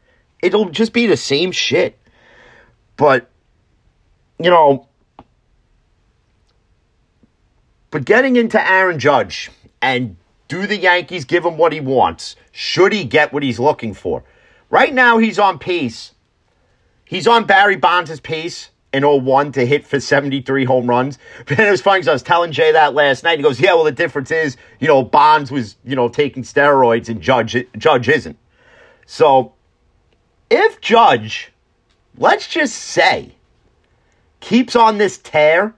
It'll 0.43 0.69
just 0.69 0.93
be 0.93 1.07
the 1.07 1.17
same 1.17 1.53
shit. 1.53 1.99
But, 2.97 3.31
you 4.39 4.51
know, 4.51 4.89
but 7.91 8.05
getting 8.05 8.37
into 8.37 8.61
Aaron 8.61 8.99
Judge 8.99 9.51
and 9.81 10.17
do 10.49 10.67
the 10.67 10.77
Yankees 10.77 11.25
give 11.25 11.45
him 11.45 11.57
what 11.57 11.73
he 11.73 11.81
wants? 11.81 12.37
Should 12.53 12.93
he 12.93 13.05
get 13.05 13.33
what 13.33 13.43
he's 13.43 13.59
looking 13.59 13.95
for? 13.95 14.23
Right 14.69 14.93
now, 14.93 15.19
he's 15.19 15.39
on 15.39 15.59
pace 15.59 16.13
He's 17.07 17.27
on 17.27 17.45
Barry 17.45 17.77
Bonds' 17.77 18.21
pace 18.21 18.71
in 18.93 19.05
01 19.07 19.53
to 19.53 19.65
hit 19.65 19.87
for 19.87 20.01
73 20.01 20.65
home 20.65 20.89
runs. 20.89 21.19
But 21.47 21.59
it 21.61 21.71
was 21.71 21.81
funny 21.81 22.01
because 22.01 22.09
I 22.09 22.13
was 22.13 22.23
telling 22.23 22.53
Jay 22.53 22.73
that 22.73 22.95
last 22.95 23.25
night. 23.25 23.39
He 23.39 23.43
goes, 23.43 23.61
Yeah, 23.61 23.75
well, 23.75 23.85
the 23.85 23.93
difference 23.93 24.31
is, 24.31 24.57
you 24.81 24.89
know, 24.89 25.03
Bonds 25.03 25.51
was, 25.51 25.77
you 25.85 25.97
know, 25.97 26.09
taking 26.09 26.43
steroids 26.43 27.09
and 27.09 27.23
Judge, 27.23 27.57
Judge 27.79 28.09
isn't. 28.09 28.37
So 29.07 29.55
if 30.51 30.81
Judge, 30.81 31.53
let's 32.19 32.49
just 32.49 32.75
say, 32.75 33.37
keeps 34.41 34.75
on 34.75 34.99
this 34.99 35.19
tear 35.19 35.75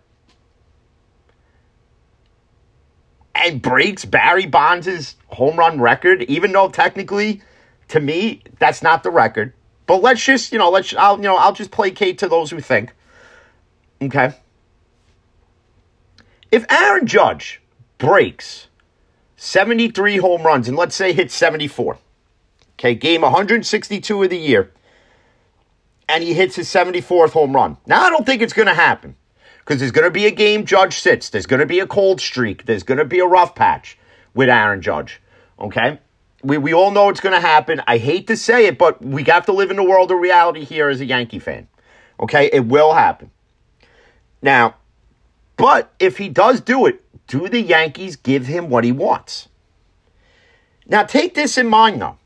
and 3.35 3.61
breaks 3.61 4.05
Barry 4.05 4.47
Bonds' 4.47 5.17
home 5.29 5.57
run 5.57 5.81
record, 5.81 6.23
even 6.23 6.53
though 6.53 6.69
technically, 6.69 7.43
to 7.89 8.01
me, 8.01 8.43
that's 8.59 8.83
not 8.83 9.03
the 9.03 9.11
record. 9.11 9.53
But 9.89 10.03
let's 10.03 10.23
just, 10.23 10.53
you 10.53 10.59
know, 10.59 10.71
let's 10.71 10.95
I'll 10.95 11.17
you 11.17 11.23
know, 11.23 11.37
I'll 11.37 11.55
just 11.55 11.73
placate 11.73 12.19
to 12.19 12.29
those 12.29 12.51
who 12.51 12.61
think. 12.61 12.95
Okay. 14.01 14.35
If 16.53 16.71
Aaron 16.71 17.07
Judge 17.07 17.61
breaks 17.97 18.69
73 19.37 20.19
home 20.19 20.43
runs 20.43 20.69
and 20.69 20.77
let's 20.77 20.95
say 20.95 21.13
hits 21.13 21.35
74. 21.35 21.99
Okay, 22.79 22.95
game 22.95 23.23
162 23.23 24.23
of 24.23 24.31
the 24.31 24.37
year. 24.37 24.71
And 26.09 26.23
he 26.23 26.35
hits 26.35 26.57
his 26.57 26.69
74th 26.69 27.33
home 27.33 27.55
run. 27.55 27.79
Now 27.87 28.03
I 28.03 28.11
don't 28.11 28.27
think 28.27 28.43
it's 28.43 28.53
going 28.53 28.69
to 28.69 28.75
happen 28.75 29.17
because 29.59 29.81
there's 29.81 29.91
going 29.91 30.07
to 30.07 30.11
be 30.11 30.27
a 30.27 30.31
game 30.31 30.67
Judge 30.67 30.99
sits. 30.99 31.31
There's 31.31 31.47
going 31.47 31.61
to 31.61 31.67
be 31.67 31.81
a 31.81 31.87
cold 31.87 32.21
streak. 32.21 32.67
There's 32.67 32.83
going 32.83 32.99
to 32.99 33.05
be 33.05 33.21
a 33.21 33.27
rough 33.27 33.55
patch 33.55 33.99
with 34.35 34.51
Aaron 34.51 34.83
Judge. 34.83 35.21
Okay? 35.59 35.99
We, 36.43 36.59
we 36.59 36.73
all 36.73 36.91
know 36.91 37.09
it's 37.09 37.21
going 37.21 37.35
to 37.35 37.47
happen. 37.47 37.83
I 37.87 37.99
hate 37.99 38.27
to 38.29 38.37
say 38.37 38.67
it, 38.67 38.79
but 38.79 39.05
we 39.05 39.25
have 39.25 39.47
to 39.47 39.53
live 39.53 39.71
in 39.71 39.77
the 39.77 39.83
world 39.83 40.11
of 40.13 40.19
reality 40.19 40.65
here 40.65 40.89
as 40.89 41.01
a 41.01 41.05
Yankee 41.05 41.39
fan. 41.39 41.69
Okay? 42.21 42.49
It 42.53 42.67
will 42.67 42.95
happen. 42.95 43.31
Now, 44.41 44.77
but 45.57 45.93
if 45.99 46.19
he 46.19 46.29
does 46.29 46.61
do 46.61 46.87
it, 46.87 47.03
do 47.27 47.49
the 47.49 47.61
Yankees 47.61 48.17
give 48.17 48.47
him 48.47 48.71
what 48.71 48.85
he 48.85 48.93
wants? 48.93 49.49
Now, 50.87 51.03
take 51.03 51.35
this 51.35 51.59
in 51.59 51.67
mind, 51.67 52.01
though. 52.01 52.17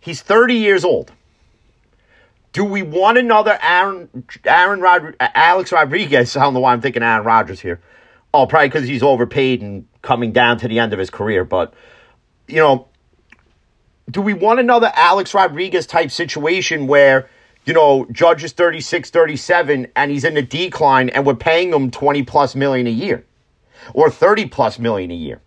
He's 0.00 0.22
30 0.22 0.54
years 0.54 0.84
old. 0.84 1.12
Do 2.52 2.64
we 2.64 2.82
want 2.82 3.18
another 3.18 3.58
Aaron, 3.62 4.24
Aaron 4.44 4.80
Rod, 4.80 5.14
Alex 5.20 5.70
Rodriguez? 5.70 6.36
I 6.36 6.42
don't 6.42 6.54
know 6.54 6.60
why 6.60 6.72
I'm 6.72 6.80
thinking 6.80 7.02
Aaron 7.02 7.24
Rodgers 7.24 7.60
here. 7.60 7.80
Oh, 8.32 8.46
probably 8.46 8.68
because 8.68 8.88
he's 8.88 9.02
overpaid 9.02 9.62
and 9.62 9.86
coming 10.02 10.32
down 10.32 10.58
to 10.58 10.68
the 10.68 10.78
end 10.78 10.92
of 10.92 10.98
his 10.98 11.10
career. 11.10 11.44
But, 11.44 11.74
you 12.46 12.56
know, 12.56 12.88
do 14.10 14.22
we 14.22 14.32
want 14.34 14.60
another 14.60 14.90
Alex 14.94 15.34
Rodriguez 15.34 15.86
type 15.86 16.10
situation 16.10 16.86
where, 16.86 17.28
you 17.64 17.74
know, 17.74 18.06
Judge 18.10 18.44
is 18.44 18.52
36, 18.52 19.10
37, 19.10 19.88
and 19.94 20.10
he's 20.10 20.24
in 20.24 20.36
a 20.36 20.42
decline 20.42 21.10
and 21.10 21.26
we're 21.26 21.34
paying 21.34 21.72
him 21.72 21.90
20 21.90 22.22
plus 22.22 22.54
million 22.54 22.86
a 22.86 22.90
year 22.90 23.24
or 23.92 24.10
30 24.10 24.46
plus 24.46 24.78
million 24.78 25.10
a 25.10 25.14
year? 25.14 25.40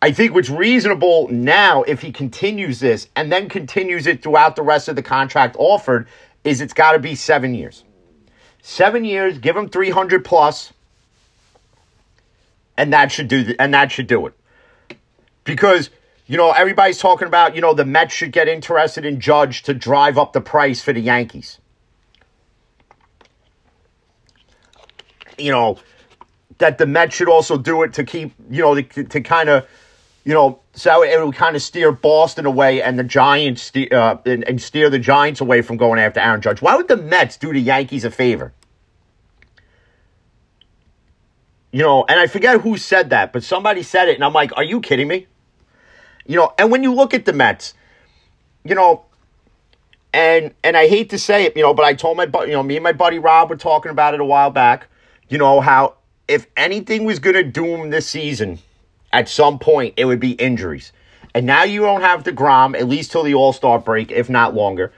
I 0.00 0.12
think 0.12 0.34
what's 0.34 0.50
reasonable 0.50 1.28
now, 1.28 1.82
if 1.82 2.02
he 2.02 2.12
continues 2.12 2.80
this 2.80 3.08
and 3.16 3.32
then 3.32 3.48
continues 3.48 4.06
it 4.06 4.22
throughout 4.22 4.54
the 4.54 4.62
rest 4.62 4.88
of 4.88 4.96
the 4.96 5.02
contract 5.02 5.56
offered, 5.58 6.06
is 6.44 6.60
it's 6.60 6.74
got 6.74 6.92
to 6.92 6.98
be 6.98 7.14
seven 7.14 7.54
years. 7.54 7.84
Seven 8.60 9.04
years, 9.04 9.38
give 9.38 9.56
him 9.56 9.68
300 9.68 10.24
plus, 10.24 10.72
and 12.76 12.92
that 12.92 13.12
should 13.12 13.28
do 13.28 13.44
the, 13.44 13.60
and 13.60 13.72
that 13.72 13.92
should 13.92 14.06
do 14.06 14.26
it. 14.26 14.34
Because 15.44 15.90
you 16.26 16.36
know 16.36 16.52
everybody's 16.52 16.98
talking 16.98 17.28
about 17.28 17.54
you 17.54 17.60
know 17.60 17.74
the 17.74 17.84
Mets 17.84 18.14
should 18.14 18.32
get 18.32 18.48
interested 18.48 19.04
in 19.04 19.20
Judge 19.20 19.62
to 19.64 19.74
drive 19.74 20.18
up 20.18 20.32
the 20.32 20.40
price 20.40 20.82
for 20.82 20.92
the 20.92 21.00
Yankees. 21.00 21.58
You 25.38 25.52
know 25.52 25.78
that 26.58 26.78
the 26.78 26.86
Mets 26.86 27.14
should 27.14 27.28
also 27.28 27.58
do 27.58 27.82
it 27.82 27.94
to 27.94 28.04
keep 28.04 28.32
you 28.50 28.62
know 28.62 28.80
to, 28.80 29.04
to 29.04 29.20
kind 29.20 29.48
of 29.48 29.66
you 30.24 30.32
know, 30.32 30.60
so 30.72 31.02
it 31.02 31.22
would 31.22 31.34
kind 31.34 31.54
of 31.54 31.62
steer 31.62 31.92
Boston 31.92 32.46
away 32.46 32.82
and 32.82 32.98
the 32.98 33.04
Giants 33.04 33.70
uh, 33.76 34.16
and, 34.24 34.42
and 34.44 34.60
steer 34.60 34.88
the 34.88 34.98
Giants 34.98 35.40
away 35.40 35.60
from 35.60 35.76
going 35.76 36.00
after 36.00 36.18
Aaron 36.18 36.40
Judge. 36.40 36.62
Why 36.62 36.76
would 36.76 36.88
the 36.88 36.96
Mets 36.96 37.36
do 37.36 37.52
the 37.52 37.60
Yankees 37.60 38.04
a 38.04 38.10
favor? 38.10 38.52
You 41.72 41.82
know, 41.82 42.04
and 42.08 42.18
I 42.18 42.26
forget 42.26 42.60
who 42.60 42.78
said 42.78 43.10
that, 43.10 43.32
but 43.32 43.44
somebody 43.44 43.82
said 43.82 44.08
it, 44.08 44.14
and 44.14 44.24
I'm 44.24 44.32
like, 44.32 44.56
are 44.56 44.64
you 44.64 44.80
kidding 44.80 45.08
me? 45.08 45.26
You 46.26 46.36
know, 46.36 46.52
and 46.58 46.70
when 46.70 46.82
you 46.82 46.94
look 46.94 47.14
at 47.14 47.24
the 47.24 47.32
Mets, 47.32 47.74
you 48.64 48.74
know, 48.74 49.04
and 50.12 50.54
and 50.62 50.76
I 50.76 50.88
hate 50.88 51.10
to 51.10 51.18
say 51.18 51.44
it, 51.44 51.56
you 51.56 51.62
know, 51.62 51.74
but 51.74 51.84
I 51.84 51.94
told 51.94 52.16
my 52.16 52.26
buddy, 52.26 52.50
you 52.50 52.56
know, 52.56 52.62
me 52.62 52.76
and 52.76 52.84
my 52.84 52.92
buddy 52.92 53.18
Rob 53.18 53.50
were 53.50 53.56
talking 53.56 53.90
about 53.90 54.14
it 54.14 54.20
a 54.20 54.24
while 54.24 54.50
back. 54.50 54.86
You 55.28 55.38
know 55.38 55.60
how 55.60 55.96
if 56.28 56.46
anything 56.56 57.04
was 57.04 57.18
going 57.18 57.34
to 57.34 57.42
doom 57.42 57.90
this 57.90 58.08
season 58.08 58.58
at 59.12 59.28
some 59.28 59.58
point 59.58 59.94
it 59.96 60.04
would 60.04 60.20
be 60.20 60.32
injuries. 60.32 60.92
And 61.34 61.46
now 61.46 61.64
you 61.64 61.80
don't 61.80 62.00
have 62.00 62.22
the 62.22 62.32
DeGrom, 62.32 62.78
at 62.78 62.88
least 62.88 63.10
till 63.10 63.24
the 63.24 63.34
All 63.34 63.52
Star 63.52 63.78
break, 63.78 64.12
if 64.12 64.30
not 64.30 64.54
longer. 64.54 64.92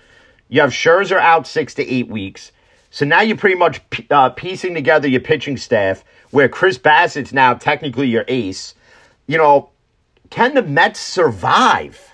You 0.49 0.61
have 0.61 0.71
Scherzer 0.71 1.19
out 1.19 1.47
six 1.47 1.75
to 1.75 1.87
eight 1.87 2.09
weeks. 2.09 2.53
So 2.91 3.05
now 3.05 3.21
you're 3.21 3.37
pretty 3.37 3.57
much 3.57 3.81
uh, 4.11 4.31
piecing 4.31 4.75
together 4.75 5.09
your 5.09 5.21
pitching 5.21 5.57
staff, 5.57 6.05
where 6.31 6.49
Chris 6.49 6.79
Bassitt's 6.79 7.33
now 7.33 7.55
technically 7.55 8.09
your 8.09 8.25
ace. 8.29 8.75
You 9.27 9.39
know, 9.39 9.71
can 10.31 10.55
the 10.55 10.63
Mets 10.63 11.01
survive 11.01 12.13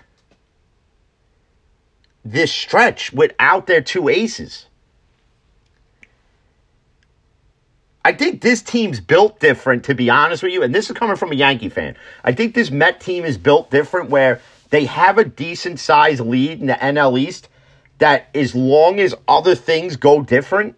this 2.24 2.52
stretch 2.52 3.12
without 3.12 3.66
their 3.66 3.80
two 3.80 4.08
aces? 4.08 4.66
I 8.04 8.12
think 8.12 8.40
this 8.40 8.62
team's 8.62 9.00
built 9.00 9.38
different, 9.38 9.84
to 9.84 9.94
be 9.94 10.10
honest 10.10 10.42
with 10.42 10.52
you. 10.52 10.62
And 10.62 10.74
this 10.74 10.90
is 10.90 10.96
coming 10.96 11.16
from 11.16 11.30
a 11.30 11.36
Yankee 11.36 11.68
fan. 11.68 11.96
I 12.24 12.32
think 12.32 12.54
this 12.54 12.70
Met 12.70 13.00
team 13.00 13.24
is 13.24 13.38
built 13.38 13.70
different 13.70 14.10
where 14.10 14.40
they 14.70 14.86
have 14.86 15.18
a 15.18 15.24
decent 15.24 15.78
sized 15.78 16.20
lead 16.20 16.60
in 16.60 16.66
the 16.66 16.74
NL 16.74 17.18
East 17.18 17.48
that, 17.98 18.28
as 18.34 18.54
long 18.54 18.98
as 18.98 19.14
other 19.28 19.54
things 19.54 19.96
go 19.96 20.22
different, 20.22 20.74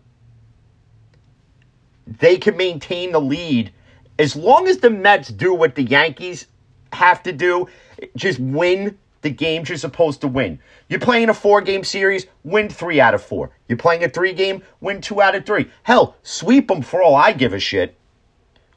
they 2.06 2.36
can 2.36 2.56
maintain 2.56 3.12
the 3.12 3.20
lead. 3.20 3.72
As 4.18 4.36
long 4.36 4.68
as 4.68 4.78
the 4.78 4.90
Mets 4.90 5.28
do 5.28 5.54
what 5.54 5.74
the 5.74 5.82
Yankees 5.82 6.46
have 6.94 7.22
to 7.24 7.32
do, 7.32 7.68
just 8.16 8.38
win 8.38 8.98
the 9.22 9.30
games 9.30 9.68
you're 9.68 9.78
supposed 9.78 10.20
to 10.20 10.28
win. 10.28 10.58
You're 10.88 11.00
playing 11.00 11.30
a 11.30 11.34
four 11.34 11.60
game 11.60 11.82
series, 11.82 12.26
win 12.44 12.68
three 12.68 13.00
out 13.00 13.14
of 13.14 13.22
four. 13.22 13.50
You're 13.68 13.78
playing 13.78 14.04
a 14.04 14.08
three 14.08 14.32
game, 14.32 14.62
win 14.80 15.00
two 15.00 15.20
out 15.20 15.34
of 15.34 15.44
three. 15.46 15.70
Hell, 15.82 16.16
sweep 16.22 16.68
them 16.68 16.82
for 16.82 17.02
all 17.02 17.14
I 17.16 17.32
give 17.32 17.54
a 17.54 17.58
shit. 17.58 17.96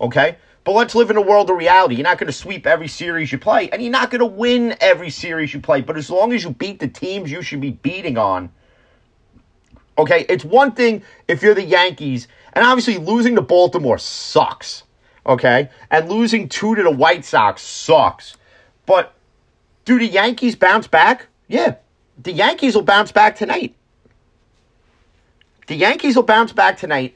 Okay? 0.02 0.38
But 0.64 0.74
let's 0.74 0.96
live 0.96 1.10
in 1.10 1.18
a 1.18 1.22
world 1.22 1.50
of 1.50 1.58
reality. 1.58 1.96
You're 1.96 2.04
not 2.04 2.18
going 2.18 2.28
to 2.28 2.34
sweep 2.34 2.68
every 2.68 2.90
series 2.90 3.32
you 3.32 3.38
play, 3.38 3.70
and 3.70 3.82
you're 3.82 3.92
not 3.92 4.12
going 4.12 4.20
to 4.20 4.26
win 4.26 4.76
every 4.82 5.10
series 5.10 5.54
you 5.54 5.62
play. 5.62 5.80
But 5.80 5.96
as 5.96 6.10
long 6.10 6.34
as 6.34 6.44
you 6.44 6.50
beat 6.50 6.80
the 6.80 6.90
teams 6.90 7.32
you 7.32 7.42
should 7.42 7.62
be 7.62 7.72
beating 7.72 8.18
on, 8.18 8.52
okay, 9.98 10.26
it's 10.28 10.44
one 10.44 10.74
thing 10.74 11.04
if 11.28 11.42
you're 11.42 11.56
the 11.56 11.64
Yankees, 11.64 12.28
and 12.52 12.66
obviously 12.66 12.98
losing 12.98 13.36
to 13.36 13.42
Baltimore 13.42 13.98
sucks, 13.98 14.84
okay? 15.27 15.69
And 15.91 16.10
losing 16.10 16.50
two 16.50 16.75
to 16.75 16.84
the 16.84 16.91
White 16.91 17.25
Sox 17.25 17.62
sucks. 17.62 18.38
But 18.86 19.13
do 19.86 20.00
the 20.00 20.07
Yankees 20.07 20.55
bounce 20.55 20.88
back? 20.88 21.27
Yeah. 21.48 21.75
The 22.22 22.31
Yankees 22.31 22.75
will 22.75 22.84
bounce 22.84 23.12
back 23.12 23.36
tonight. 23.36 23.75
The 25.67 25.75
Yankees 25.75 26.15
will 26.15 26.24
bounce 26.24 26.53
back 26.53 26.77
tonight. 26.77 27.15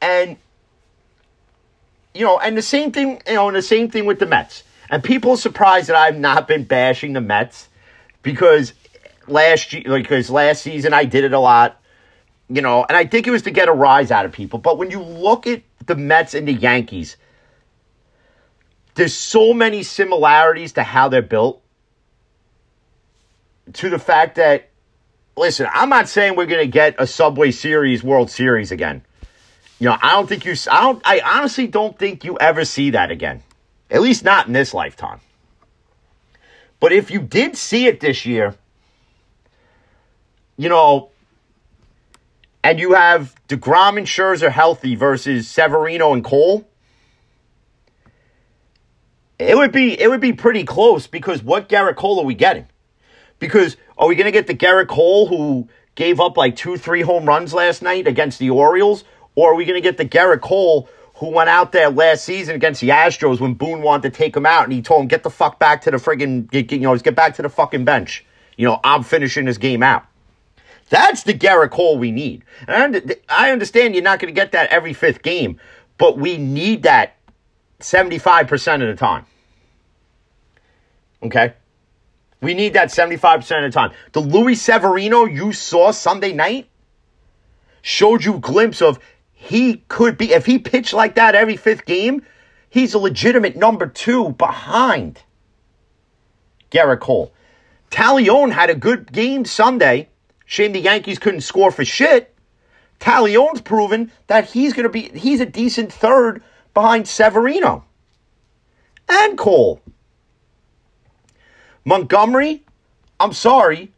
And, 0.00 0.36
you 2.14 2.24
know, 2.24 2.38
and 2.38 2.56
the 2.56 2.62
same 2.62 2.90
thing, 2.90 3.22
you 3.26 3.34
know, 3.34 3.48
and 3.48 3.56
the 3.56 3.62
same 3.62 3.88
thing 3.88 4.04
with 4.04 4.18
the 4.18 4.26
Mets. 4.26 4.64
And 4.90 5.02
people 5.02 5.30
are 5.30 5.36
surprised 5.36 5.88
that 5.88 5.96
I've 5.96 6.18
not 6.18 6.46
been 6.48 6.64
bashing 6.64 7.12
the 7.12 7.20
Mets 7.20 7.68
because 8.22 8.74
last 9.26 9.72
year, 9.72 9.84
because 9.84 10.28
last 10.28 10.62
season 10.62 10.92
I 10.92 11.04
did 11.04 11.24
it 11.24 11.32
a 11.32 11.38
lot, 11.38 11.80
you 12.48 12.60
know, 12.60 12.84
and 12.86 12.96
I 12.96 13.06
think 13.06 13.26
it 13.26 13.30
was 13.30 13.42
to 13.42 13.50
get 13.50 13.68
a 13.68 13.72
rise 13.72 14.10
out 14.10 14.26
of 14.26 14.32
people. 14.32 14.58
But 14.58 14.76
when 14.76 14.90
you 14.90 15.00
look 15.00 15.46
at 15.46 15.62
the 15.86 15.94
Mets 15.94 16.34
and 16.34 16.46
the 16.46 16.52
Yankees, 16.52 17.16
there's 18.94 19.14
so 19.14 19.52
many 19.52 19.82
similarities 19.82 20.72
to 20.72 20.82
how 20.82 21.08
they're 21.08 21.22
built 21.22 21.62
to 23.74 23.88
the 23.88 23.98
fact 23.98 24.36
that, 24.36 24.68
listen, 25.36 25.66
I'm 25.72 25.88
not 25.88 26.08
saying 26.08 26.36
we're 26.36 26.46
going 26.46 26.64
to 26.64 26.70
get 26.70 26.96
a 26.98 27.06
Subway 27.06 27.50
Series 27.52 28.02
World 28.02 28.30
Series 28.30 28.70
again. 28.70 29.02
You 29.78 29.88
know, 29.88 29.96
I 30.00 30.12
don't 30.12 30.28
think 30.28 30.44
you, 30.44 30.54
I 30.70 30.82
don't, 30.82 31.02
I 31.04 31.20
honestly 31.24 31.66
don't 31.66 31.98
think 31.98 32.24
you 32.24 32.38
ever 32.38 32.64
see 32.64 32.90
that 32.90 33.10
again. 33.10 33.42
At 33.90 34.00
least 34.00 34.24
not 34.24 34.46
in 34.46 34.52
this 34.52 34.72
lifetime. 34.72 35.20
But 36.80 36.92
if 36.92 37.10
you 37.10 37.20
did 37.20 37.56
see 37.56 37.86
it 37.86 38.00
this 38.00 38.26
year, 38.26 38.56
you 40.56 40.68
know, 40.68 41.10
and 42.64 42.78
you 42.78 42.94
have 42.94 43.34
DeGrom 43.48 43.98
and 43.98 44.06
Scherzer 44.06 44.50
healthy 44.50 44.94
versus 44.94 45.48
Severino 45.48 46.12
and 46.12 46.24
Cole, 46.24 46.68
it 49.48 49.56
would 49.56 49.72
be 49.72 50.00
it 50.00 50.08
would 50.08 50.20
be 50.20 50.32
pretty 50.32 50.64
close 50.64 51.06
because 51.06 51.42
what 51.42 51.68
Gerrit 51.68 51.96
Cole 51.96 52.20
are 52.20 52.24
we 52.24 52.34
getting? 52.34 52.66
Because 53.38 53.76
are 53.98 54.06
we 54.06 54.14
going 54.14 54.26
to 54.26 54.32
get 54.32 54.46
the 54.46 54.54
Gerrit 54.54 54.88
Cole 54.88 55.26
who 55.26 55.68
gave 55.94 56.20
up 56.20 56.36
like 56.36 56.56
two, 56.56 56.76
three 56.76 57.02
home 57.02 57.26
runs 57.26 57.52
last 57.52 57.82
night 57.82 58.06
against 58.06 58.38
the 58.38 58.50
Orioles? 58.50 59.04
Or 59.34 59.52
are 59.52 59.54
we 59.54 59.64
going 59.64 59.80
to 59.80 59.82
get 59.82 59.96
the 59.96 60.04
Gerrit 60.04 60.40
Cole 60.40 60.88
who 61.14 61.30
went 61.30 61.48
out 61.48 61.72
there 61.72 61.90
last 61.90 62.24
season 62.24 62.54
against 62.54 62.80
the 62.80 62.90
Astros 62.90 63.40
when 63.40 63.54
Boone 63.54 63.82
wanted 63.82 64.12
to 64.12 64.16
take 64.16 64.36
him 64.36 64.46
out 64.46 64.64
and 64.64 64.72
he 64.72 64.82
told 64.82 65.02
him, 65.02 65.08
get 65.08 65.22
the 65.22 65.30
fuck 65.30 65.58
back 65.58 65.82
to 65.82 65.90
the 65.90 65.96
friggin', 65.96 66.48
you 66.70 66.78
know, 66.78 66.96
get 66.98 67.14
back 67.14 67.36
to 67.36 67.42
the 67.42 67.48
fucking 67.48 67.84
bench. 67.84 68.24
You 68.56 68.66
know, 68.66 68.80
I'm 68.84 69.02
finishing 69.02 69.44
this 69.44 69.58
game 69.58 69.82
out. 69.82 70.04
That's 70.88 71.22
the 71.22 71.32
Gerrit 71.32 71.70
Cole 71.70 71.98
we 71.98 72.10
need. 72.10 72.44
And 72.68 73.16
I, 73.28 73.46
I 73.48 73.50
understand 73.50 73.94
you're 73.94 74.04
not 74.04 74.18
going 74.20 74.32
to 74.32 74.40
get 74.40 74.52
that 74.52 74.70
every 74.70 74.92
fifth 74.92 75.22
game, 75.22 75.58
but 75.96 76.18
we 76.18 76.36
need 76.36 76.82
that 76.82 77.16
75% 77.80 78.74
of 78.74 78.88
the 78.88 78.94
time. 78.94 79.26
Okay? 81.22 81.54
We 82.40 82.54
need 82.54 82.74
that 82.74 82.88
75% 82.88 83.64
of 83.64 83.72
the 83.72 83.74
time. 83.74 83.92
The 84.12 84.20
Luis 84.20 84.60
Severino 84.60 85.24
you 85.24 85.52
saw 85.52 85.92
Sunday 85.92 86.32
night 86.32 86.68
showed 87.82 88.24
you 88.24 88.34
a 88.34 88.40
glimpse 88.40 88.82
of 88.82 88.98
he 89.32 89.78
could 89.88 90.18
be, 90.18 90.32
if 90.32 90.46
he 90.46 90.58
pitched 90.58 90.92
like 90.92 91.14
that 91.16 91.34
every 91.34 91.56
fifth 91.56 91.84
game, 91.84 92.22
he's 92.68 92.94
a 92.94 92.98
legitimate 92.98 93.56
number 93.56 93.86
two 93.86 94.30
behind 94.30 95.22
Gerrit 96.70 97.00
Cole. 97.00 97.32
Taillon 97.90 98.52
had 98.52 98.70
a 98.70 98.74
good 98.74 99.12
game 99.12 99.44
Sunday. 99.44 100.08
Shame 100.46 100.72
the 100.72 100.80
Yankees 100.80 101.18
couldn't 101.18 101.42
score 101.42 101.70
for 101.70 101.84
shit. 101.84 102.34
Taillon's 103.00 103.60
proven 103.60 104.10
that 104.28 104.50
he's 104.50 104.72
going 104.72 104.84
to 104.84 104.88
be, 104.88 105.08
he's 105.08 105.40
a 105.40 105.46
decent 105.46 105.92
third 105.92 106.42
behind 106.72 107.06
Severino 107.06 107.84
and 109.08 109.36
Cole. 109.36 109.80
Montgomery, 111.84 112.64
I'm 113.18 113.32
sorry, 113.32 113.92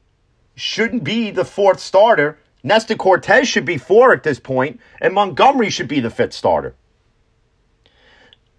shouldn't 0.57 1.05
be 1.05 1.31
the 1.31 1.45
fourth 1.45 1.81
starter. 1.81 2.39
Nestor 2.63 2.95
Cortes 2.97 3.47
should 3.47 3.65
be 3.67 3.77
four 3.77 4.13
at 4.15 4.23
this 4.23 4.41
point, 4.41 4.81
and 5.01 5.13
Montgomery 5.15 5.71
should 5.71 5.89
be 5.89 6.01
the 6.01 6.11
fifth 6.11 6.33
starter. 6.33 6.75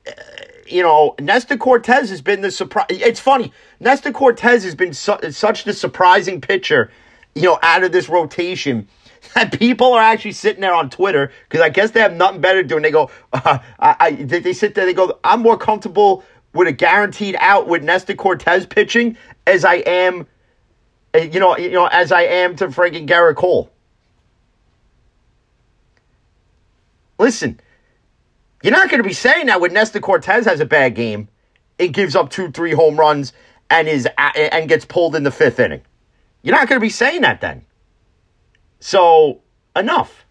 Uh, 0.08 0.12
You 0.67 0.82
know, 0.84 1.15
Nestor 1.20 1.58
Cortes 1.58 2.10
has 2.10 2.22
been 2.22 2.41
the 2.41 2.51
surprise. 2.51 2.88
It's 2.89 3.20
funny. 3.20 3.51
Nestor 3.79 4.12
Cortes 4.12 4.63
has 4.63 4.74
been 4.75 4.94
su- 4.94 5.32
such 5.32 5.63
the 5.63 5.74
surprising 5.74 6.41
pitcher, 6.41 6.91
you 7.36 7.44
know, 7.44 7.60
out 7.62 7.84
of 7.84 7.91
this 7.91 8.10
rotation 8.10 8.88
that 9.36 9.58
people 9.60 9.94
are 9.94 10.01
actually 10.01 10.32
sitting 10.34 10.62
there 10.62 10.74
on 10.74 10.89
Twitter 10.89 11.32
because 11.48 11.62
I 11.62 11.70
guess 11.70 11.91
they 11.91 12.00
have 12.00 12.13
nothing 12.15 12.41
better 12.41 12.63
to 12.63 12.67
do. 12.67 12.75
And 12.77 12.86
they 12.86 12.91
go, 12.91 13.12
uh, 13.32 13.60
I, 13.79 13.96
I, 14.00 14.12
they, 14.12 14.39
they 14.39 14.53
sit 14.53 14.74
there, 14.75 14.86
they 14.86 14.94
go, 14.94 15.20
I'm 15.24 15.41
more 15.41 15.58
comfortable 15.58 16.24
with 16.55 16.69
a 16.69 16.71
guaranteed 16.71 17.35
out 17.39 17.67
with 17.67 17.83
Nestor 17.83 18.15
Cortes 18.15 18.65
pitching 18.65 19.17
as 19.45 19.65
I 19.65 19.75
am, 19.75 20.25
uh, 21.13 21.19
you 21.19 21.39
know, 21.39 21.57
you 21.57 21.71
know, 21.71 21.88
as 21.88 22.12
I 22.12 22.21
am 22.21 22.55
to 22.55 22.67
friggin' 22.69 23.07
Gerrit 23.07 23.35
Cole. 23.35 23.69
Listen, 27.19 27.59
you're 28.63 28.71
not 28.71 28.89
going 28.89 29.03
to 29.03 29.07
be 29.07 29.13
saying 29.13 29.47
that 29.47 29.59
when 29.59 29.74
Nestor 29.74 30.00
Cortes 30.00 30.45
has 30.45 30.59
a 30.62 30.65
bad 30.65 30.95
game, 30.95 31.27
it 31.77 31.89
gives 31.89 32.15
up 32.15 32.29
two, 32.29 32.50
three 32.51 32.71
home 32.71 32.97
runs 32.97 33.33
and 33.69 33.88
is 33.88 34.07
and 34.17 34.69
gets 34.69 34.85
pulled 34.85 35.15
in 35.15 35.24
the 35.24 35.31
fifth 35.31 35.59
inning. 35.59 35.81
You're 36.41 36.55
not 36.55 36.69
going 36.69 36.79
to 36.79 36.85
be 36.85 36.89
saying 36.89 37.21
that 37.21 37.41
then. 37.41 37.65
So 38.79 39.41
enough. 39.75 40.25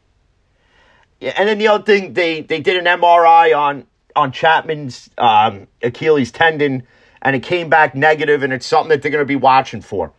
And 1.20 1.48
then 1.48 1.58
the 1.58 1.68
other 1.68 1.84
thing, 1.84 2.14
they 2.14 2.40
they 2.40 2.60
did 2.60 2.76
an 2.76 3.00
MRI 3.00 3.56
on 3.56 3.86
on 4.16 4.33
Chapman's 4.33 5.11
um, 5.18 5.66
Achilles 5.83 6.30
tendon, 6.30 6.85
and 7.23 7.37
it 7.37 7.42
came 7.42 7.68
back 7.68 7.94
negative, 7.94 8.42
and 8.42 8.52
it's 8.52 8.66
something 8.66 8.90
that 8.90 9.02
they're 9.02 9.11
going 9.11 9.23
to 9.23 9.26
be 9.26 9.37
watching 9.37 9.80
for. 9.80 10.12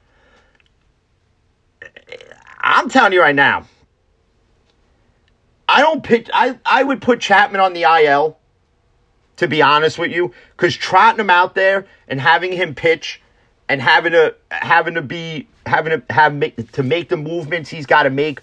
I'm 2.59 2.89
telling 2.89 3.13
you 3.13 3.21
right 3.21 3.35
now, 3.35 3.67
I 5.67 5.81
don't 5.81 6.03
pitch. 6.03 6.29
I 6.33 6.59
I 6.65 6.83
would 6.83 7.01
put 7.01 7.19
Chapman 7.19 7.61
on 7.61 7.73
the 7.73 7.83
IL. 7.83 8.37
To 9.37 9.49
be 9.49 9.61
honest 9.61 9.99
with 9.99 10.11
you, 10.11 10.33
because 10.55 10.73
trotting 10.77 11.19
him 11.19 11.29
out 11.29 11.55
there 11.55 11.87
and 12.07 12.21
having 12.21 12.53
him 12.53 12.73
pitch, 12.73 13.21
and 13.67 13.81
having 13.81 14.13
to 14.13 14.33
having 14.49 14.93
to 14.93 15.01
be 15.01 15.47
having 15.65 15.99
to 15.99 16.13
have 16.13 16.33
make, 16.33 16.71
to 16.71 16.83
make 16.83 17.09
the 17.09 17.17
movements 17.17 17.69
he's 17.69 17.85
got 17.85 18.03
to 18.03 18.09
make 18.09 18.39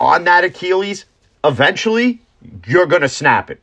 on 0.00 0.24
that 0.24 0.44
Achilles, 0.44 1.04
eventually 1.44 2.20
you're 2.66 2.86
gonna 2.86 3.08
snap 3.08 3.50
it, 3.50 3.60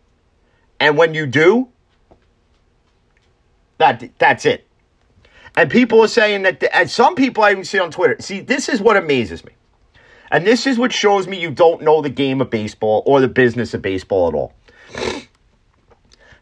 and 0.79 0.97
when 0.97 1.13
you 1.13 1.25
do, 1.25 1.69
that 3.77 4.09
that's 4.17 4.45
it. 4.45 4.65
And 5.55 5.69
people 5.69 6.01
are 6.01 6.07
saying 6.07 6.43
that, 6.43 6.63
and 6.73 6.89
some 6.89 7.15
people 7.15 7.43
I 7.43 7.51
even 7.51 7.65
see 7.65 7.79
on 7.79 7.91
Twitter. 7.91 8.15
See, 8.19 8.39
this 8.39 8.69
is 8.69 8.81
what 8.81 8.97
amazes 8.97 9.43
me. 9.43 9.53
And 10.31 10.45
this 10.45 10.67
is 10.67 10.77
what 10.77 10.93
shows 10.93 11.27
me 11.27 11.39
you 11.39 11.51
don't 11.51 11.81
know 11.81 12.01
the 12.01 12.09
game 12.09 12.39
of 12.39 12.49
baseball 12.49 13.03
or 13.05 13.19
the 13.19 13.27
business 13.27 13.73
of 13.73 13.81
baseball 13.81 14.27
at 14.27 14.33
all. 14.35 14.53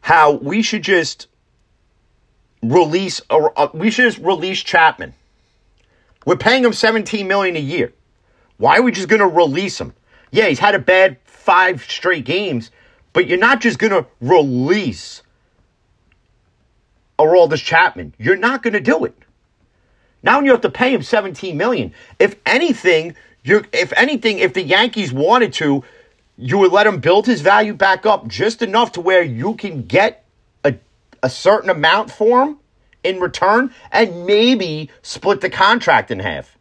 How 0.01 0.33
we 0.33 0.61
should 0.61 0.83
just 0.83 1.27
release, 2.61 3.21
or 3.29 3.57
uh, 3.57 3.69
we 3.73 3.91
should 3.91 4.05
just 4.05 4.23
release 4.23 4.61
Chapman. 4.61 5.13
We're 6.25 6.37
paying 6.37 6.65
him 6.65 6.73
17 6.73 7.27
million 7.27 7.55
a 7.55 7.61
year. 7.61 7.93
Why 8.57 8.77
are 8.77 8.81
we 8.81 8.91
just 8.91 9.07
going 9.07 9.21
to 9.21 9.27
release 9.27 9.79
him? 9.79 9.93
Yeah, 10.31 10.47
he's 10.47 10.59
had 10.59 10.75
a 10.75 10.79
bad 10.79 11.17
five 11.23 11.83
straight 11.83 12.25
games, 12.25 12.71
but 13.13 13.27
you're 13.27 13.37
not 13.37 13.61
just 13.61 13.79
going 13.79 13.93
to 13.93 14.05
release 14.21 15.23
Aroldis 17.17 17.63
Chapman. 17.63 18.13
You're 18.17 18.37
not 18.37 18.63
going 18.63 18.73
to 18.73 18.79
do 18.79 19.05
it. 19.05 19.15
Now 20.23 20.39
you 20.41 20.51
have 20.51 20.61
to 20.61 20.69
pay 20.69 20.93
him 20.93 21.03
17 21.03 21.57
million. 21.57 21.93
If 22.19 22.35
anything, 22.45 23.15
you 23.43 23.63
if 23.71 23.93
anything, 23.93 24.39
if 24.39 24.53
the 24.53 24.63
Yankees 24.63 25.13
wanted 25.13 25.53
to, 25.53 25.83
you 26.37 26.57
would 26.59 26.71
let 26.71 26.85
him 26.85 26.99
build 26.99 27.25
his 27.25 27.41
value 27.41 27.73
back 27.73 28.05
up 28.05 28.27
just 28.27 28.61
enough 28.61 28.91
to 28.93 29.01
where 29.01 29.23
you 29.23 29.55
can 29.55 29.83
get 29.83 30.25
a, 30.63 30.75
a 31.23 31.29
certain 31.29 31.69
amount 31.69 32.11
for 32.11 32.43
him 32.43 32.59
in 33.03 33.19
return 33.19 33.73
and 33.91 34.25
maybe 34.25 34.89
split 35.01 35.41
the 35.41 35.49
contract 35.49 36.11
in 36.11 36.19
half. 36.19 36.57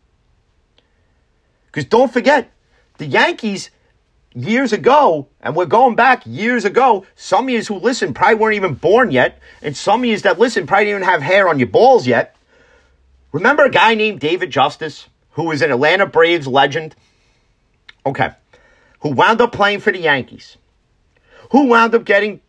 Because 1.66 1.84
don't 1.84 2.12
forget, 2.12 2.50
the 2.98 3.06
Yankees 3.06 3.70
years 4.36 4.72
ago, 4.72 5.28
and 5.40 5.56
we're 5.56 5.66
going 5.66 5.96
back 5.96 6.22
years 6.26 6.64
ago, 6.64 7.06
some 7.16 7.48
you 7.48 7.62
who 7.62 7.76
listen 7.76 8.12
probably 8.12 8.36
weren't 8.36 8.56
even 8.56 8.74
born 8.74 9.10
yet, 9.10 9.40
and 9.62 9.76
some 9.76 10.04
you 10.04 10.16
that 10.18 10.38
listen 10.38 10.66
probably 10.66 10.84
didn't 10.84 11.02
even 11.02 11.08
have 11.08 11.22
hair 11.22 11.48
on 11.48 11.58
your 11.58 11.68
balls 11.68 12.06
yet. 12.06 12.36
Remember 13.32 13.64
a 13.64 13.70
guy 13.70 13.94
named 13.94 14.20
David 14.20 14.50
Justice, 14.50 15.08
who 15.30 15.44
was 15.44 15.62
an 15.62 15.72
Atlanta 15.72 16.06
Braves 16.06 16.46
legend? 16.46 16.94
Okay. 18.04 18.30
Who 19.00 19.10
wound 19.10 19.40
up 19.40 19.52
playing 19.52 19.80
for 19.80 19.92
the 19.92 19.98
Yankees. 19.98 20.56
Who 21.50 21.66
wound 21.66 21.94
up 21.94 22.04
getting 22.04 22.40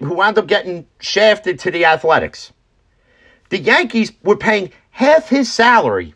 who 0.00 0.14
wound 0.14 0.38
up 0.38 0.46
getting 0.46 0.86
shafted 1.00 1.58
to 1.60 1.70
the 1.70 1.86
Athletics. 1.86 2.52
The 3.48 3.58
Yankees 3.58 4.12
were 4.22 4.36
paying 4.36 4.72
half 4.90 5.28
his 5.28 5.52
salary, 5.52 6.14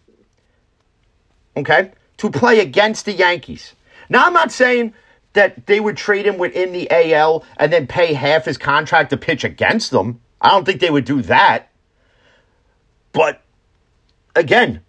okay, 1.56 1.92
to 2.18 2.30
play 2.30 2.60
against 2.60 3.06
the 3.06 3.12
Yankees. 3.12 3.74
Now, 4.10 4.26
I'm 4.26 4.34
not 4.34 4.52
saying 4.52 4.92
that 5.32 5.66
they 5.66 5.80
would 5.80 5.96
trade 5.96 6.26
him 6.26 6.36
within 6.36 6.72
the 6.72 6.90
AL 6.90 7.44
and 7.56 7.72
then 7.72 7.86
pay 7.86 8.12
half 8.12 8.44
his 8.44 8.58
contract 8.58 9.10
to 9.10 9.16
pitch 9.16 9.44
against 9.44 9.92
them. 9.92 10.20
I 10.40 10.50
don't 10.50 10.64
think 10.64 10.80
they 10.80 10.90
would 10.90 11.04
do 11.04 11.22
that. 11.22 11.70
But 13.12 13.40
again, 14.34 14.80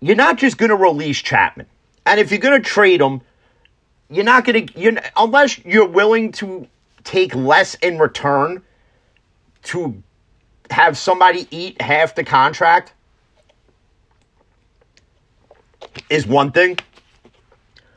you're 0.00 0.16
not 0.16 0.36
just 0.36 0.58
going 0.58 0.70
to 0.70 0.76
release 0.76 1.18
Chapman. 1.22 1.66
And 2.04 2.20
if 2.20 2.30
you're 2.30 2.40
going 2.40 2.60
to 2.60 2.68
trade 2.68 3.00
him, 3.00 3.22
you're 4.10 4.24
not 4.24 4.44
going 4.44 4.66
to 4.66 5.02
unless 5.16 5.64
you're 5.64 5.88
willing 5.88 6.32
to 6.32 6.66
take 7.04 7.34
less 7.34 7.74
in 7.76 7.98
return 7.98 8.62
to 9.64 10.02
have 10.70 10.98
somebody 10.98 11.46
eat 11.50 11.80
half 11.80 12.14
the 12.14 12.24
contract 12.24 12.92
is 16.10 16.26
one 16.26 16.52
thing. 16.52 16.78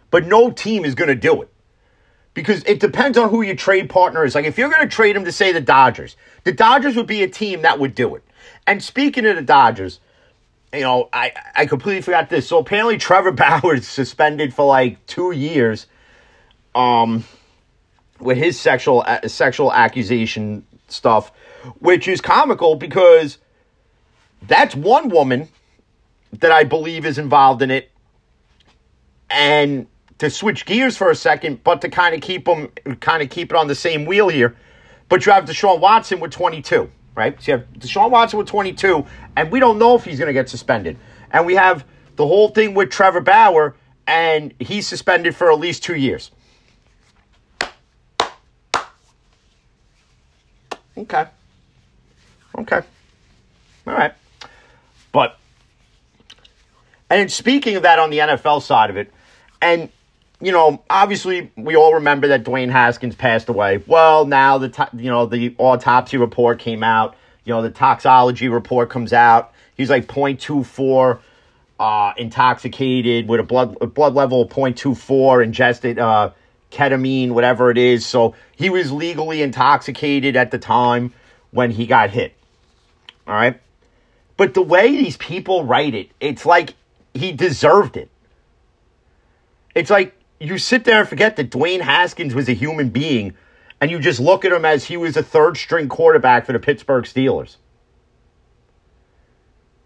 But 0.10 0.26
no 0.26 0.52
team 0.52 0.86
is 0.86 0.96
going 0.96 1.10
to 1.10 1.15
do 1.15 1.41
it. 1.41 1.50
Because 2.34 2.63
it 2.65 2.80
depends 2.80 3.17
on 3.17 3.30
who 3.30 3.41
your 3.41 3.56
trade 3.56 3.89
partner 3.89 4.24
is. 4.24 4.36
Like 4.36 4.46
if 4.46 4.58
you're 4.58 4.70
going 4.70 4.88
to 4.88 4.96
trade 4.96 5.15
him 5.15 5.26
to 5.26 5.32
say 5.32 5.52
the 5.52 5.62
Dodgers, 5.62 6.15
the 6.43 6.52
Dodgers 6.52 6.96
would 6.96 7.08
be 7.08 7.24
a 7.24 7.28
team 7.28 7.63
that 7.63 7.80
would 7.80 7.96
do 7.96 8.15
it. 8.15 8.24
And 8.67 8.84
speaking 8.84 9.26
of 9.26 9.36
the 9.36 9.41
Dodgers, 9.41 10.00
you 10.74 10.82
know, 10.82 11.10
I, 11.12 11.34
I 11.56 11.65
completely 11.65 12.02
forgot 12.02 12.30
this. 12.30 12.48
So 12.48 12.60
apparently 12.60 12.98
Trevor 13.00 13.32
Bauer 13.32 13.76
is 13.76 13.88
suspended 13.88 14.54
for 14.54 14.65
like 14.65 15.04
two 15.08 15.32
years 15.32 15.88
um, 16.76 17.24
with 18.20 18.38
his 18.38 18.60
sexual 18.60 19.04
uh, 19.06 19.28
sexual 19.28 19.74
accusation 19.74 20.65
stuff, 20.88 21.32
which 21.80 22.08
is 22.08 22.22
comical 22.22 22.76
because 22.76 23.39
that's 24.43 24.76
one 24.76 25.10
woman 25.10 25.50
that 26.34 26.52
I 26.52 26.63
believe 26.63 27.06
is 27.06 27.17
involved 27.17 27.62
in 27.62 27.72
it. 27.72 27.91
And 29.30 29.88
to 30.19 30.30
switch 30.30 30.65
gears 30.65 30.97
for 30.97 31.10
a 31.12 31.15
second, 31.15 31.63
but 31.63 31.82
to 31.82 31.89
kind 31.89 32.15
of 32.15 32.21
keep 32.21 32.45
them, 32.45 32.69
kind 32.99 33.21
of 33.21 33.30
keep 33.30 33.51
it 33.51 33.58
on 33.58 33.67
the 33.67 33.75
same 33.75 34.06
wheel 34.06 34.30
here. 34.30 34.56
But 35.10 35.25
you 35.25 35.32
have 35.32 35.45
Deshaun 35.45 35.80
Watson 35.80 36.19
with 36.19 36.32
22. 36.32 36.89
right? 37.17 37.41
So 37.41 37.51
you 37.51 37.58
have 37.58 37.67
Deshaun 37.73 38.12
Watson 38.12 38.38
with 38.38 38.47
22, 38.47 39.06
and 39.36 39.51
we 39.51 39.60
don't 39.60 39.80
know 39.80 39.95
if 39.95 40.06
he's 40.06 40.19
going 40.19 40.27
to 40.27 40.34
get 40.34 40.47
suspended. 40.47 40.97
And 41.32 41.45
we 41.45 41.56
have 41.56 41.84
the 42.15 42.25
whole 42.25 42.49
thing 42.49 42.73
with 42.75 42.91
Trevor 42.91 43.21
Bauer, 43.21 43.75
and 44.06 44.53
he's 44.60 44.88
suspended 44.88 45.36
for 45.36 45.51
at 45.51 45.60
least 45.60 45.84
two 45.84 45.95
years. 45.95 46.32
Okay. 50.95 51.25
Okay. 52.58 52.82
All 53.86 53.93
right. 53.93 54.13
But, 55.12 55.38
and 57.10 57.32
speaking 57.32 57.75
of 57.75 57.84
that 57.84 57.99
on 57.99 58.10
the 58.10 58.19
NFL 58.19 58.62
side 58.62 58.89
of 58.89 58.97
it, 58.97 59.12
and, 59.62 59.89
you 60.39 60.52
know, 60.52 60.84
obviously 60.89 61.52
we 61.56 61.76
all 61.76 61.95
remember 61.95 62.28
that 62.30 62.43
Dwayne 62.43 62.69
Haskins 62.69 63.15
passed 63.15 63.50
away. 63.50 63.84
Well, 63.88 64.26
now 64.26 64.58
the, 64.58 64.69
to- 64.69 64.89
you 64.93 65.10
know, 65.10 65.26
the 65.26 65.56
autopsy 65.58 66.17
report 66.17 66.60
came 66.60 66.84
out. 66.84 67.15
You 67.43 67.54
know, 67.54 67.62
the 67.62 67.71
toxology 67.71 68.50
report 68.50 68.89
comes 68.89 69.13
out. 69.13 69.54
He's 69.76 69.89
like 69.89 70.08
0.24 70.08 71.19
uh, 71.80 72.13
intoxicated 72.17 73.28
with 73.28 73.39
a 73.39 73.43
blood 73.43 73.78
a 73.82 73.88
blood 73.88 74.13
level 74.13 74.41
of 74.41 74.50
0.24, 74.50 75.43
ingested 75.43 76.00
uh, 76.00 76.32
ketamine, 76.71 77.32
whatever 77.32 77.69
it 77.71 77.78
is. 77.78 78.06
So 78.06 78.36
he 78.56 78.69
was 78.69 78.91
legally 78.91 79.41
intoxicated 79.41 80.36
at 80.36 80.52
the 80.52 80.58
time 80.58 81.13
when 81.52 81.71
he 81.71 81.86
got 81.86 82.10
hit. 82.10 82.34
All 83.28 83.36
right. 83.36 83.60
But 84.36 84.54
the 84.54 84.62
way 84.62 84.89
these 84.89 85.17
people 85.17 85.63
write 85.63 85.95
it, 85.95 86.10
it's 86.19 86.45
like 86.45 86.73
he 87.13 87.32
deserved 87.32 87.97
it. 87.97 88.10
It's 89.73 89.89
like 89.89 90.16
you 90.39 90.58
sit 90.58 90.84
there 90.84 91.00
and 91.00 91.10
forget 91.10 91.36
that 91.38 91.50
Dwayne 91.50 91.82
Haskins 91.82 92.36
was 92.36 92.47
a 92.47 92.54
human 92.54 92.89
being 92.89 93.34
and 93.80 93.91
you 93.91 94.00
just 94.00 94.19
look 94.19 94.45
at 94.45 94.52
him 94.52 94.65
as 94.65 94.86
he 94.86 94.97
was 94.97 95.17
a 95.17 95.23
third 95.23 95.58
string 95.58 95.88
quarterback 95.89 96.45
for 96.45 96.54
the 96.54 96.60
Pittsburgh 96.60 97.06
Steelers. 97.06 97.58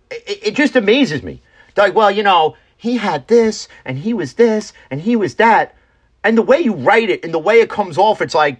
It, 0.10 0.48
it 0.48 0.56
just 0.56 0.76
amazes 0.76 1.24
me. 1.24 1.42
Like, 1.76 1.96
well, 1.96 2.12
you 2.12 2.24
know, 2.24 2.56
he 2.78 2.98
had 2.98 3.28
this 3.28 3.68
and 3.86 4.00
he 4.00 4.14
was 4.14 4.34
this 4.34 4.74
and 4.90 5.02
he 5.02 5.16
was 5.16 5.36
that. 5.36 5.76
And 6.24 6.38
the 6.38 6.42
way 6.42 6.60
you 6.60 6.74
write 6.74 7.10
it 7.10 7.24
and 7.24 7.34
the 7.34 7.40
way 7.40 7.62
it 7.62 7.70
comes 7.70 7.98
off, 7.98 8.22
it's 8.22 8.36
like, 8.36 8.60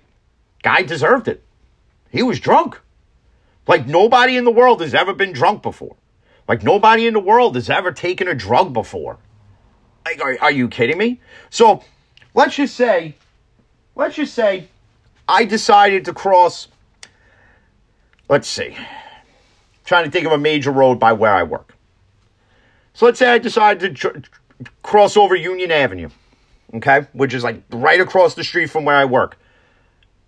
guy 0.64 0.82
deserved 0.84 1.28
it. 1.28 1.44
He 2.10 2.24
was 2.24 2.40
drunk. 2.40 2.80
Like 3.68 3.88
nobody 3.88 4.36
in 4.38 4.44
the 4.44 4.52
world 4.52 4.82
has 4.82 4.94
ever 4.94 5.14
been 5.14 5.32
drunk 5.32 5.62
before. 5.62 5.96
Like 6.48 6.64
nobody 6.64 7.08
in 7.08 7.14
the 7.14 7.20
world 7.20 7.56
has 7.56 7.70
ever 7.70 7.92
taken 7.92 8.28
a 8.28 8.36
drug 8.36 8.74
before. 8.74 9.20
Like, 10.06 10.22
are, 10.22 10.38
are 10.42 10.52
you 10.52 10.68
kidding 10.68 10.98
me? 10.98 11.20
So 11.50 11.84
let's 12.34 12.56
just 12.56 12.76
say, 12.76 13.16
let's 13.96 14.16
just 14.16 14.34
say 14.34 14.68
I 15.28 15.46
decided 15.46 16.06
to 16.06 16.14
cross, 16.14 16.68
let's 18.30 18.48
see, 18.48 18.76
trying 19.86 20.06
to 20.06 20.12
think 20.12 20.26
of 20.26 20.32
a 20.32 20.38
major 20.38 20.72
road 20.72 21.00
by 21.00 21.14
where 21.14 21.34
I 21.34 21.44
work. 21.44 21.76
So 22.94 23.06
let's 23.06 23.20
say 23.20 23.30
I 23.30 23.38
decided 23.38 23.96
to 23.96 24.12
tr- 24.12 24.20
cross 24.84 25.16
over 25.16 25.36
Union 25.36 25.72
Avenue, 25.72 26.10
okay, 26.76 27.08
which 27.14 27.34
is 27.34 27.44
like 27.44 27.64
right 27.72 28.02
across 28.02 28.34
the 28.36 28.44
street 28.44 28.70
from 28.70 28.86
where 28.86 28.96
I 28.96 29.06
work, 29.06 29.38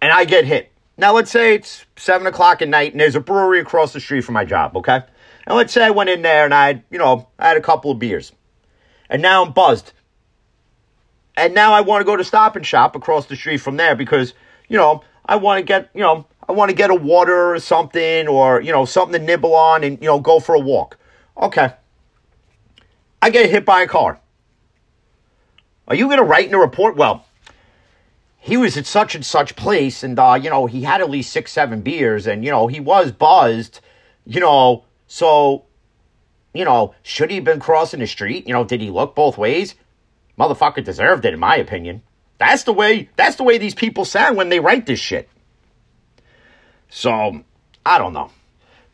and 0.01 0.11
I 0.11 0.25
get 0.25 0.45
hit. 0.45 0.71
Now 0.97 1.13
let's 1.13 1.31
say 1.31 1.55
it's 1.55 1.85
seven 1.97 2.27
o'clock 2.27 2.61
at 2.61 2.69
night 2.69 2.91
and 2.91 3.01
there's 3.01 3.15
a 3.15 3.19
brewery 3.19 3.59
across 3.59 3.93
the 3.93 3.99
street 3.99 4.21
from 4.21 4.33
my 4.33 4.45
job, 4.45 4.77
okay? 4.77 5.01
And 5.45 5.57
let's 5.57 5.73
say 5.73 5.83
I 5.83 5.89
went 5.89 6.09
in 6.09 6.21
there 6.21 6.45
and 6.45 6.53
I, 6.53 6.83
you 6.91 6.99
know, 6.99 7.27
I 7.39 7.47
had 7.49 7.57
a 7.57 7.61
couple 7.61 7.91
of 7.91 7.99
beers, 7.99 8.31
and 9.09 9.21
now 9.21 9.43
I'm 9.43 9.51
buzzed, 9.51 9.93
and 11.35 11.53
now 11.53 11.73
I 11.73 11.81
want 11.81 12.01
to 12.01 12.05
go 12.05 12.15
to 12.15 12.23
Stop 12.23 12.55
and 12.55 12.65
Shop 12.65 12.95
across 12.95 13.25
the 13.25 13.35
street 13.35 13.57
from 13.57 13.77
there 13.77 13.95
because 13.95 14.33
you 14.67 14.77
know 14.77 15.03
I 15.25 15.37
want 15.37 15.59
to 15.59 15.63
get, 15.63 15.89
you 15.93 16.01
know, 16.01 16.25
I 16.47 16.51
want 16.51 16.69
to 16.69 16.75
get 16.75 16.89
a 16.89 16.95
water 16.95 17.55
or 17.55 17.59
something 17.59 18.27
or 18.27 18.61
you 18.61 18.71
know 18.71 18.85
something 18.85 19.19
to 19.19 19.25
nibble 19.25 19.55
on 19.55 19.83
and 19.83 19.99
you 20.01 20.07
know 20.07 20.19
go 20.19 20.39
for 20.39 20.55
a 20.55 20.59
walk. 20.59 20.97
Okay. 21.37 21.73
I 23.21 23.29
get 23.29 23.49
hit 23.49 23.65
by 23.65 23.81
a 23.81 23.87
car. 23.87 24.19
Are 25.87 25.95
you 25.95 26.07
going 26.07 26.17
to 26.17 26.23
write 26.23 26.47
in 26.47 26.53
a 26.53 26.59
report? 26.59 26.95
Well, 26.95 27.25
he 28.37 28.57
was 28.57 28.75
at 28.75 28.85
such 28.85 29.15
and 29.15 29.25
such 29.25 29.55
place, 29.55 30.03
and 30.03 30.19
uh, 30.19 30.37
you 30.41 30.49
know 30.49 30.65
he 30.65 30.83
had 30.83 30.99
at 30.99 31.09
least 31.09 31.31
six, 31.31 31.51
seven 31.51 31.81
beers, 31.81 32.27
and 32.27 32.43
you 32.43 32.51
know 32.51 32.67
he 32.67 32.79
was 32.79 33.11
buzzed, 33.11 33.79
you 34.25 34.41
know. 34.41 34.83
So, 35.07 35.65
you 36.53 36.65
know, 36.65 36.93
should 37.01 37.29
he 37.29 37.37
have 37.37 37.45
been 37.45 37.59
crossing 37.59 37.99
the 37.99 38.07
street? 38.07 38.47
You 38.47 38.53
know, 38.53 38.63
did 38.63 38.81
he 38.81 38.89
look 38.89 39.15
both 39.15 39.37
ways? 39.37 39.75
Motherfucker 40.37 40.83
deserved 40.83 41.25
it, 41.25 41.33
in 41.33 41.39
my 41.39 41.57
opinion. 41.57 42.01
That's 42.37 42.63
the 42.63 42.73
way. 42.73 43.09
That's 43.15 43.35
the 43.35 43.43
way 43.43 43.57
these 43.57 43.75
people 43.75 44.05
sound 44.05 44.37
when 44.37 44.49
they 44.49 44.59
write 44.59 44.85
this 44.85 44.99
shit. 44.99 45.29
So, 46.89 47.43
I 47.85 47.97
don't 47.97 48.13
know. 48.13 48.29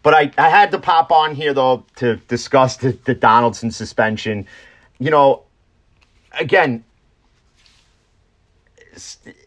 But 0.03 0.13
I, 0.13 0.31
I 0.37 0.49
had 0.49 0.71
to 0.71 0.79
pop 0.79 1.11
on 1.11 1.35
here, 1.35 1.53
though, 1.53 1.85
to 1.97 2.17
discuss 2.27 2.77
the, 2.77 2.97
the 3.03 3.13
Donaldson 3.13 3.71
suspension. 3.71 4.47
You 4.99 5.11
know, 5.11 5.43
again, 6.31 6.85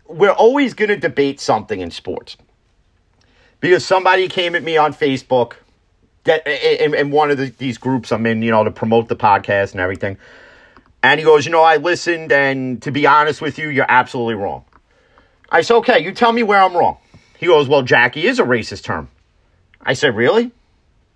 we're 0.06 0.30
always 0.30 0.74
going 0.74 0.90
to 0.90 0.96
debate 0.96 1.40
something 1.40 1.80
in 1.80 1.90
sports. 1.90 2.36
Because 3.60 3.86
somebody 3.86 4.28
came 4.28 4.54
at 4.54 4.62
me 4.62 4.76
on 4.76 4.92
Facebook, 4.92 5.54
that, 6.24 6.46
in, 6.46 6.94
in 6.94 7.10
one 7.10 7.30
of 7.30 7.38
the, 7.38 7.46
these 7.58 7.78
groups 7.78 8.12
I'm 8.12 8.26
in, 8.26 8.42
you 8.42 8.50
know, 8.50 8.64
to 8.64 8.70
promote 8.70 9.08
the 9.08 9.16
podcast 9.16 9.72
and 9.72 9.80
everything. 9.80 10.18
And 11.02 11.18
he 11.18 11.24
goes, 11.24 11.44
You 11.44 11.52
know, 11.52 11.62
I 11.62 11.76
listened, 11.76 12.32
and 12.32 12.80
to 12.82 12.90
be 12.90 13.06
honest 13.06 13.40
with 13.40 13.58
you, 13.58 13.68
you're 13.68 13.86
absolutely 13.88 14.34
wrong. 14.34 14.64
I 15.50 15.62
said, 15.62 15.76
Okay, 15.76 15.98
you 16.00 16.12
tell 16.12 16.32
me 16.32 16.42
where 16.42 16.60
I'm 16.60 16.76
wrong. 16.76 16.98
He 17.38 17.46
goes, 17.46 17.68
Well, 17.68 17.82
Jackie 17.82 18.26
is 18.26 18.38
a 18.38 18.44
racist 18.44 18.84
term. 18.84 19.08
I 19.80 19.94
said, 19.94 20.14
Really? 20.14 20.52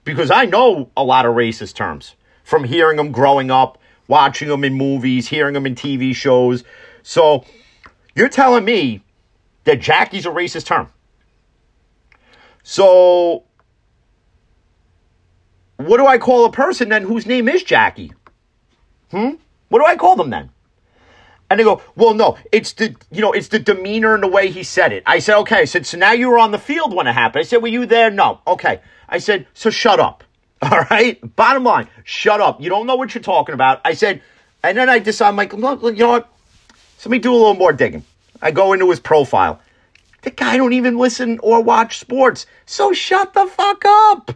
Because 0.05 0.31
I 0.31 0.45
know 0.45 0.91
a 0.97 1.05
lot 1.05 1.27
of 1.27 1.35
racist 1.35 1.75
terms 1.75 2.15
from 2.45 2.65
hearing 2.65 2.97
them 2.97 3.11
growing 3.11 3.51
up, 3.51 3.79
watching 4.09 4.49
them 4.49 4.65
in 4.65 4.75
movies, 4.75 5.29
hearing 5.29 5.55
them 5.55 5.67
in 5.67 5.75
TV 5.75 6.15
shows. 6.15 6.63
So 7.03 7.45
you're 8.15 8.29
telling 8.29 8.65
me 8.65 9.03
that 9.65 9.81
Jackie's 9.81 10.27
a 10.27 10.31
racist 10.31 10.67
term. 10.67 10.89
So 12.63 13.45
what 15.77 15.99
do 15.99 16.07
I 16.07 16.19
call 16.19 16.45
a 16.45 16.53
person 16.53 16.89
then 16.89 17.03
whose 17.03 17.27
name 17.27 17.49
is 17.49 17.63
Jackie? 17.63 18.13
Hmm? 19.11 19.31
What 19.69 19.81
do 19.81 19.85
I 19.85 19.97
call 19.97 20.17
them 20.17 20.31
then? 20.31 20.51
And 21.49 21.61
they 21.61 21.65
go, 21.65 21.81
well, 21.95 22.15
no, 22.15 22.37
it's 22.51 22.73
the 22.73 22.97
you 23.11 23.21
know, 23.21 23.33
it's 23.33 23.49
the 23.49 23.59
demeanor 23.59 24.15
and 24.15 24.23
the 24.23 24.29
way 24.29 24.51
he 24.51 24.63
said 24.63 24.93
it. 24.93 25.03
I 25.07 25.21
said, 25.21 25.37
okay. 25.41 25.61
I 25.61 25.65
said, 25.65 25.87
so 25.87 25.97
now 25.97 26.13
you 26.13 26.29
were 26.29 26.39
on 26.39 26.51
the 26.51 26.59
field 26.59 26.95
when 26.95 27.07
it 27.07 27.13
happened. 27.13 27.41
I 27.41 27.45
said, 27.45 27.63
were 27.63 27.69
you 27.69 27.87
there? 27.87 28.11
No. 28.11 28.41
Okay. 28.47 28.81
I 29.09 29.19
said, 29.19 29.47
so 29.55 29.71
shut 29.71 30.01
up. 30.01 30.25
All 30.63 30.85
right. 30.91 31.21
Bottom 31.37 31.65
line, 31.65 31.89
shut 32.05 32.41
up. 32.41 32.61
You 32.61 32.69
don't 32.69 32.87
know 32.87 32.97
what 32.97 33.15
you're 33.15 33.23
talking 33.23 33.55
about. 33.55 33.81
I 33.85 33.93
said, 33.95 34.23
and 34.63 34.77
then 34.77 34.89
I 34.89 34.99
decide, 34.99 35.29
I'm 35.29 35.37
like, 35.37 35.53
you 35.53 35.59
know 35.59 35.77
what? 36.09 36.29
So 36.99 37.09
let 37.09 37.11
me 37.11 37.19
do 37.19 37.33
a 37.33 37.37
little 37.37 37.55
more 37.55 37.73
digging. 37.73 38.05
I 38.43 38.51
go 38.51 38.73
into 38.73 38.91
his 38.91 39.01
profile. 39.01 39.61
The 40.23 40.31
guy 40.31 40.57
don't 40.57 40.73
even 40.73 40.99
listen 40.99 41.39
or 41.41 41.61
watch 41.61 41.99
sports. 41.99 42.47
So 42.65 42.93
shut 42.93 43.35
the 43.35 43.47
fuck 43.47 43.85
up. 43.85 44.33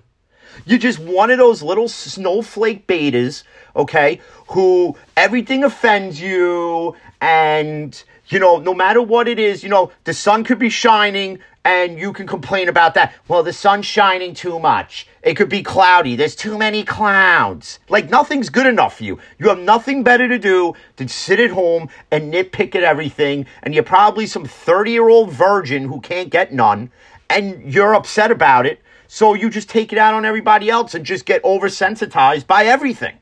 You're 0.67 0.79
just 0.79 0.99
one 0.99 1.31
of 1.31 1.39
those 1.39 1.63
little 1.63 1.89
snowflake 1.89 2.87
betas, 2.87 3.43
okay, 3.75 4.21
who 4.49 4.97
everything 5.17 5.65
offends 5.65 6.21
you, 6.21 6.97
and, 7.21 8.03
you 8.29 8.39
know, 8.39 8.59
no 8.59 8.75
matter 8.75 9.03
what 9.03 9.29
it 9.29 9.39
is, 9.39 9.63
you 9.63 9.69
know, 9.69 9.93
the 10.05 10.15
sun 10.15 10.45
could 10.45 10.59
be 10.59 10.71
shining 10.71 11.39
and 11.65 11.99
you 11.99 12.13
can 12.13 12.27
complain 12.27 12.69
about 12.69 12.95
that. 12.95 13.13
Well, 13.29 13.43
the 13.43 13.53
sun's 13.53 13.85
shining 13.85 14.33
too 14.35 14.59
much. 14.59 15.07
It 15.23 15.35
could 15.35 15.51
be 15.51 15.63
cloudy. 15.63 16.17
There's 16.17 16.35
too 16.35 16.57
many 16.57 16.85
clouds. 16.85 17.79
Like, 17.91 18.09
nothing's 18.09 18.49
good 18.49 18.67
enough 18.67 18.97
for 18.97 19.05
you. 19.05 19.19
You 19.39 19.49
have 19.51 19.59
nothing 19.59 20.03
better 20.03 20.27
to 20.27 20.39
do 20.39 20.75
than 20.97 21.09
sit 21.09 21.39
at 21.39 21.51
home 21.51 21.91
and 22.11 22.33
nitpick 22.33 22.75
at 22.75 22.83
everything, 22.83 23.47
and 23.63 23.75
you're 23.75 23.83
probably 23.83 24.27
some 24.27 24.47
30 24.47 24.91
year 24.91 25.09
old 25.09 25.33
virgin 25.33 25.85
who 25.85 26.01
can't 26.01 26.31
get 26.31 26.53
none, 26.53 26.91
and 27.29 27.73
you're 27.73 27.95
upset 27.95 28.31
about 28.31 28.65
it. 28.65 28.81
So 29.13 29.35
you 29.35 29.51
just 29.51 29.69
take 29.69 29.93
it 29.93 29.99
out 29.99 30.15
on 30.15 30.25
everybody 30.25 30.71
else 30.71 30.95
and 30.95 31.05
just 31.05 31.27
get 31.27 31.43
oversensitized 31.43 32.47
by 32.47 32.67
everything. 32.67 33.19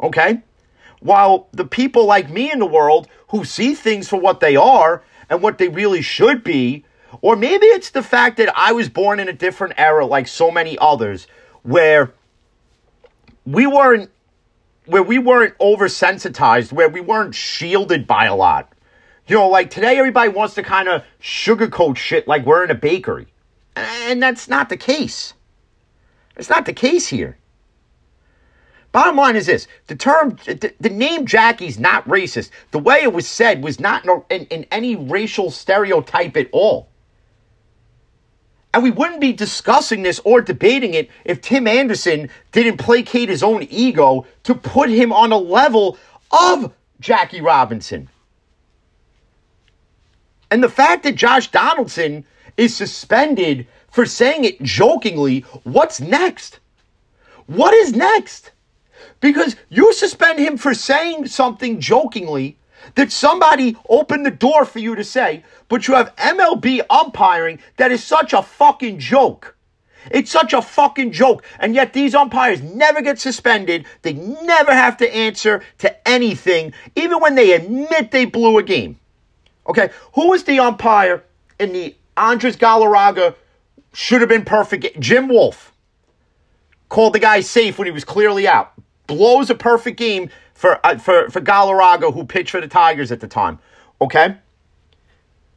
Okay? 0.00 0.42
While 0.98 1.46
the 1.52 1.64
people 1.64 2.06
like 2.06 2.28
me 2.28 2.50
in 2.50 2.58
the 2.58 2.66
world 2.66 3.06
who 3.28 3.44
see 3.44 3.76
things 3.76 4.08
for 4.08 4.16
what 4.16 4.40
they 4.40 4.56
are 4.56 5.04
and 5.30 5.40
what 5.40 5.58
they 5.58 5.68
really 5.68 6.02
should 6.02 6.42
be, 6.42 6.84
or 7.20 7.36
maybe 7.36 7.66
it's 7.66 7.90
the 7.90 8.02
fact 8.02 8.36
that 8.38 8.52
I 8.58 8.72
was 8.72 8.88
born 8.88 9.20
in 9.20 9.28
a 9.28 9.32
different 9.32 9.74
era 9.78 10.04
like 10.04 10.26
so 10.26 10.50
many 10.50 10.76
others 10.80 11.28
where 11.62 12.12
we 13.46 13.64
weren't 13.64 14.10
where 14.86 15.04
we 15.04 15.20
weren't 15.20 15.56
oversensitized, 15.58 16.72
where 16.72 16.88
we 16.88 17.00
weren't 17.00 17.36
shielded 17.36 18.08
by 18.08 18.24
a 18.24 18.34
lot. 18.34 18.72
You 19.28 19.36
know, 19.36 19.48
like 19.48 19.70
today 19.70 19.98
everybody 19.98 20.30
wants 20.30 20.56
to 20.56 20.64
kind 20.64 20.88
of 20.88 21.04
sugarcoat 21.22 21.96
shit 21.96 22.26
like 22.26 22.44
we're 22.44 22.64
in 22.64 22.72
a 22.72 22.74
bakery. 22.74 23.28
And 23.78 24.22
that's 24.22 24.48
not 24.48 24.68
the 24.68 24.76
case. 24.76 25.34
It's 26.36 26.50
not 26.50 26.66
the 26.66 26.72
case 26.72 27.08
here. 27.08 27.36
Bottom 28.92 29.16
line 29.16 29.36
is 29.36 29.46
this 29.46 29.68
the 29.86 29.96
term, 29.96 30.38
the, 30.46 30.72
the 30.80 30.88
name 30.88 31.26
Jackie's 31.26 31.78
not 31.78 32.06
racist. 32.08 32.50
The 32.70 32.78
way 32.78 33.02
it 33.02 33.12
was 33.12 33.28
said 33.28 33.62
was 33.62 33.78
not 33.78 34.04
in, 34.04 34.22
in, 34.30 34.46
in 34.46 34.66
any 34.70 34.96
racial 34.96 35.50
stereotype 35.50 36.36
at 36.36 36.48
all. 36.52 36.88
And 38.72 38.82
we 38.82 38.90
wouldn't 38.90 39.20
be 39.20 39.32
discussing 39.32 40.02
this 40.02 40.20
or 40.24 40.40
debating 40.40 40.94
it 40.94 41.10
if 41.24 41.40
Tim 41.40 41.66
Anderson 41.66 42.30
didn't 42.52 42.78
placate 42.78 43.28
his 43.28 43.42
own 43.42 43.62
ego 43.64 44.26
to 44.44 44.54
put 44.54 44.90
him 44.90 45.12
on 45.12 45.32
a 45.32 45.38
level 45.38 45.98
of 46.30 46.72
Jackie 47.00 47.40
Robinson. 47.40 48.08
And 50.50 50.62
the 50.62 50.68
fact 50.68 51.02
that 51.04 51.14
Josh 51.14 51.50
Donaldson 51.50 52.24
is 52.58 52.76
suspended 52.76 53.66
for 53.90 54.04
saying 54.04 54.44
it 54.44 54.62
jokingly, 54.62 55.40
what's 55.62 56.00
next? 56.00 56.58
What 57.46 57.72
is 57.72 57.94
next? 57.94 58.50
Because 59.20 59.56
you 59.70 59.94
suspend 59.94 60.38
him 60.38 60.58
for 60.58 60.74
saying 60.74 61.28
something 61.28 61.80
jokingly 61.80 62.58
that 62.96 63.10
somebody 63.10 63.76
opened 63.88 64.26
the 64.26 64.30
door 64.30 64.64
for 64.64 64.80
you 64.80 64.94
to 64.94 65.04
say, 65.04 65.44
but 65.68 65.88
you 65.88 65.94
have 65.94 66.14
MLB 66.16 66.82
umpiring 66.90 67.58
that 67.76 67.92
is 67.92 68.04
such 68.04 68.32
a 68.32 68.42
fucking 68.42 68.98
joke. 68.98 69.56
It's 70.10 70.30
such 70.30 70.52
a 70.52 70.62
fucking 70.62 71.12
joke. 71.12 71.44
And 71.58 71.74
yet 71.74 71.92
these 71.92 72.14
umpires 72.14 72.62
never 72.62 73.02
get 73.02 73.18
suspended. 73.18 73.84
They 74.02 74.14
never 74.14 74.72
have 74.72 74.96
to 74.98 75.14
answer 75.14 75.62
to 75.78 76.08
anything, 76.08 76.72
even 76.96 77.20
when 77.20 77.34
they 77.34 77.52
admit 77.52 78.10
they 78.10 78.24
blew 78.24 78.58
a 78.58 78.62
game. 78.62 78.98
Okay, 79.68 79.90
who 80.14 80.30
was 80.30 80.44
the 80.44 80.60
umpire 80.60 81.24
in 81.58 81.72
the 81.72 81.94
Andres 82.18 82.56
Galarraga 82.56 83.34
should 83.92 84.20
have 84.20 84.28
been 84.28 84.44
perfect? 84.44 84.98
Jim 85.00 85.28
Wolf 85.28 85.72
called 86.88 87.12
the 87.12 87.18
guy 87.18 87.40
safe 87.40 87.78
when 87.78 87.86
he 87.86 87.92
was 87.92 88.04
clearly 88.04 88.46
out. 88.46 88.72
Blows 89.06 89.50
a 89.50 89.54
perfect 89.54 89.98
game 89.98 90.30
for 90.54 90.84
uh, 90.84 90.98
for 90.98 91.30
for 91.30 91.40
Galarraga, 91.40 92.12
who 92.12 92.24
pitched 92.24 92.50
for 92.50 92.60
the 92.60 92.68
Tigers 92.68 93.10
at 93.12 93.20
the 93.20 93.28
time. 93.28 93.58
Okay. 94.00 94.36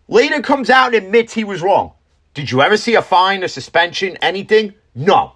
Later 0.07 0.41
comes 0.41 0.69
out 0.69 0.93
and 0.93 1.05
admits 1.05 1.33
he 1.33 1.43
was 1.43 1.61
wrong. 1.61 1.93
Did 2.33 2.51
you 2.51 2.61
ever 2.61 2.77
see 2.77 2.95
a 2.95 3.01
fine, 3.01 3.43
a 3.43 3.49
suspension, 3.49 4.17
anything? 4.21 4.73
No. 4.95 5.33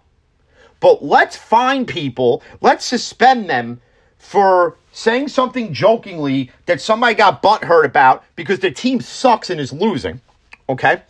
But 0.79 1.03
let's 1.03 1.35
fine 1.35 1.85
people, 1.85 2.43
let's 2.61 2.85
suspend 2.85 3.49
them 3.49 3.81
for 4.17 4.77
saying 4.91 5.27
something 5.29 5.73
jokingly 5.73 6.51
that 6.65 6.81
somebody 6.81 7.15
got 7.15 7.41
butthurt 7.41 7.85
about 7.85 8.23
because 8.35 8.59
their 8.59 8.71
team 8.71 9.01
sucks 9.01 9.49
and 9.49 9.59
is 9.59 9.73
losing. 9.73 10.21
Okay? 10.69 11.01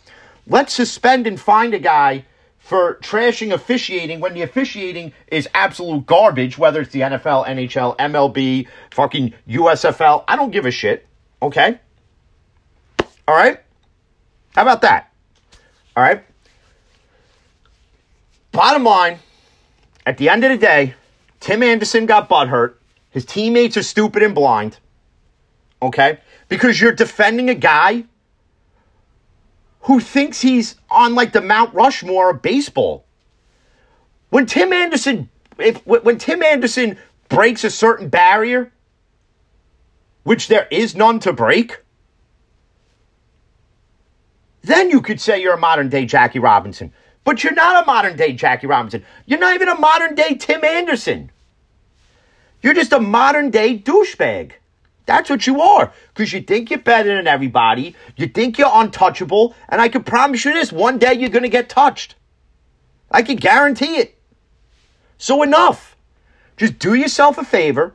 Let's 0.46 0.72
suspend 0.72 1.26
and 1.26 1.40
find 1.40 1.74
a 1.74 1.78
guy 1.78 2.24
for 2.58 2.96
trashing 2.96 3.52
officiating 3.52 4.20
when 4.20 4.34
the 4.34 4.42
officiating 4.42 5.12
is 5.28 5.48
absolute 5.54 6.04
garbage, 6.06 6.58
whether 6.58 6.80
it's 6.80 6.92
the 6.92 7.00
NFL, 7.00 7.46
NHL, 7.46 7.96
MLB, 7.96 8.66
fucking 8.90 9.34
USFL. 9.48 10.24
I 10.26 10.36
don't 10.36 10.50
give 10.50 10.66
a 10.66 10.70
shit. 10.70 11.06
Okay? 11.40 11.78
All 13.28 13.36
right? 13.36 13.60
How 14.54 14.62
about 14.62 14.82
that? 14.82 15.12
All 15.96 16.02
right? 16.02 16.24
Bottom 18.52 18.84
line, 18.84 19.18
at 20.04 20.18
the 20.18 20.28
end 20.28 20.42
of 20.44 20.50
the 20.50 20.58
day, 20.58 20.94
Tim 21.40 21.62
Anderson 21.62 22.06
got 22.06 22.28
butthurt. 22.28 22.74
His 23.10 23.24
teammates 23.24 23.76
are 23.76 23.82
stupid 23.82 24.22
and 24.22 24.34
blind. 24.34 24.78
Okay? 25.80 26.18
Because 26.48 26.80
you're 26.80 26.92
defending 26.92 27.50
a 27.50 27.54
guy 27.54 28.04
who 29.86 30.00
thinks 30.00 30.40
he's 30.40 30.74
on 30.90 31.14
like 31.14 31.32
the 31.32 31.40
Mount 31.40 31.72
Rushmore 31.72 32.30
of 32.30 32.42
baseball. 32.42 33.04
When 34.30 34.44
Tim 34.44 34.72
Anderson, 34.72 35.28
if 35.58 35.84
when 35.86 36.18
Tim 36.18 36.42
Anderson 36.42 36.98
breaks 37.28 37.62
a 37.62 37.70
certain 37.70 38.08
barrier, 38.08 38.72
which 40.24 40.48
there 40.48 40.66
is 40.72 40.96
none 40.96 41.20
to 41.20 41.32
break, 41.32 41.84
then 44.62 44.90
you 44.90 45.00
could 45.00 45.20
say 45.20 45.40
you're 45.40 45.54
a 45.54 45.58
modern 45.58 45.88
day 45.88 46.04
Jackie 46.04 46.40
Robinson. 46.40 46.92
But 47.22 47.44
you're 47.44 47.54
not 47.54 47.84
a 47.84 47.86
modern 47.86 48.16
day 48.16 48.32
Jackie 48.32 48.66
Robinson. 48.66 49.04
You're 49.24 49.38
not 49.38 49.54
even 49.54 49.68
a 49.68 49.78
modern 49.78 50.16
day 50.16 50.34
Tim 50.34 50.64
Anderson. 50.64 51.30
You're 52.60 52.74
just 52.74 52.92
a 52.92 53.00
modern 53.00 53.50
day 53.50 53.78
douchebag. 53.78 54.52
That's 55.06 55.30
what 55.30 55.46
you 55.46 55.60
are. 55.60 55.92
Because 56.12 56.32
you 56.32 56.42
think 56.42 56.70
you're 56.70 56.80
better 56.80 57.16
than 57.16 57.28
everybody. 57.28 57.94
You 58.16 58.26
think 58.26 58.58
you're 58.58 58.70
untouchable. 58.72 59.54
And 59.68 59.80
I 59.80 59.88
can 59.88 60.02
promise 60.02 60.44
you 60.44 60.52
this 60.52 60.72
one 60.72 60.98
day 60.98 61.14
you're 61.14 61.30
going 61.30 61.44
to 61.44 61.48
get 61.48 61.68
touched. 61.68 62.16
I 63.10 63.22
can 63.22 63.36
guarantee 63.36 63.96
it. 63.96 64.18
So 65.16 65.42
enough. 65.42 65.96
Just 66.56 66.78
do 66.78 66.94
yourself 66.94 67.38
a 67.38 67.44
favor. 67.44 67.94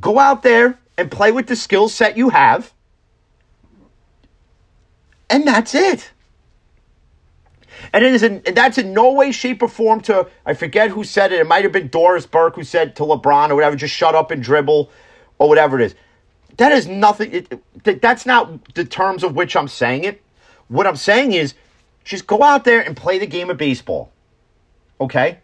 Go 0.00 0.18
out 0.18 0.42
there 0.42 0.78
and 0.96 1.10
play 1.10 1.30
with 1.30 1.46
the 1.46 1.56
skill 1.56 1.88
set 1.88 2.16
you 2.16 2.30
have. 2.30 2.72
And 5.28 5.46
that's 5.46 5.74
it. 5.74 6.12
And 7.92 8.04
it 8.04 8.12
is 8.12 8.22
in, 8.22 8.42
and 8.46 8.56
that's 8.56 8.78
in 8.78 8.92
no 8.92 9.12
way, 9.12 9.32
shape, 9.32 9.62
or 9.62 9.68
form 9.68 10.00
to 10.02 10.28
I 10.46 10.54
forget 10.54 10.90
who 10.90 11.04
said 11.04 11.32
it. 11.32 11.40
It 11.40 11.46
might 11.46 11.64
have 11.64 11.72
been 11.72 11.88
Doris 11.88 12.26
Burke 12.26 12.56
who 12.56 12.64
said 12.64 12.96
to 12.96 13.02
LeBron 13.02 13.50
or 13.50 13.54
whatever, 13.54 13.76
just 13.76 13.94
shut 13.94 14.14
up 14.14 14.30
and 14.30 14.42
dribble 14.42 14.90
or 15.38 15.48
whatever 15.48 15.78
it 15.80 15.84
is. 15.86 15.94
That 16.56 16.72
is 16.72 16.86
nothing. 16.86 17.32
It, 17.32 17.84
that- 17.84 18.00
that's 18.02 18.26
not 18.26 18.74
the 18.74 18.84
terms 18.84 19.22
of 19.24 19.34
which 19.36 19.56
I'm 19.56 19.68
saying 19.68 20.04
it. 20.04 20.22
What 20.68 20.86
I'm 20.86 20.96
saying 20.96 21.32
is, 21.32 21.54
just 22.04 22.26
go 22.26 22.42
out 22.42 22.64
there 22.64 22.80
and 22.80 22.96
play 22.96 23.18
the 23.18 23.26
game 23.26 23.50
of 23.50 23.56
baseball. 23.56 24.12
Okay. 25.00 25.38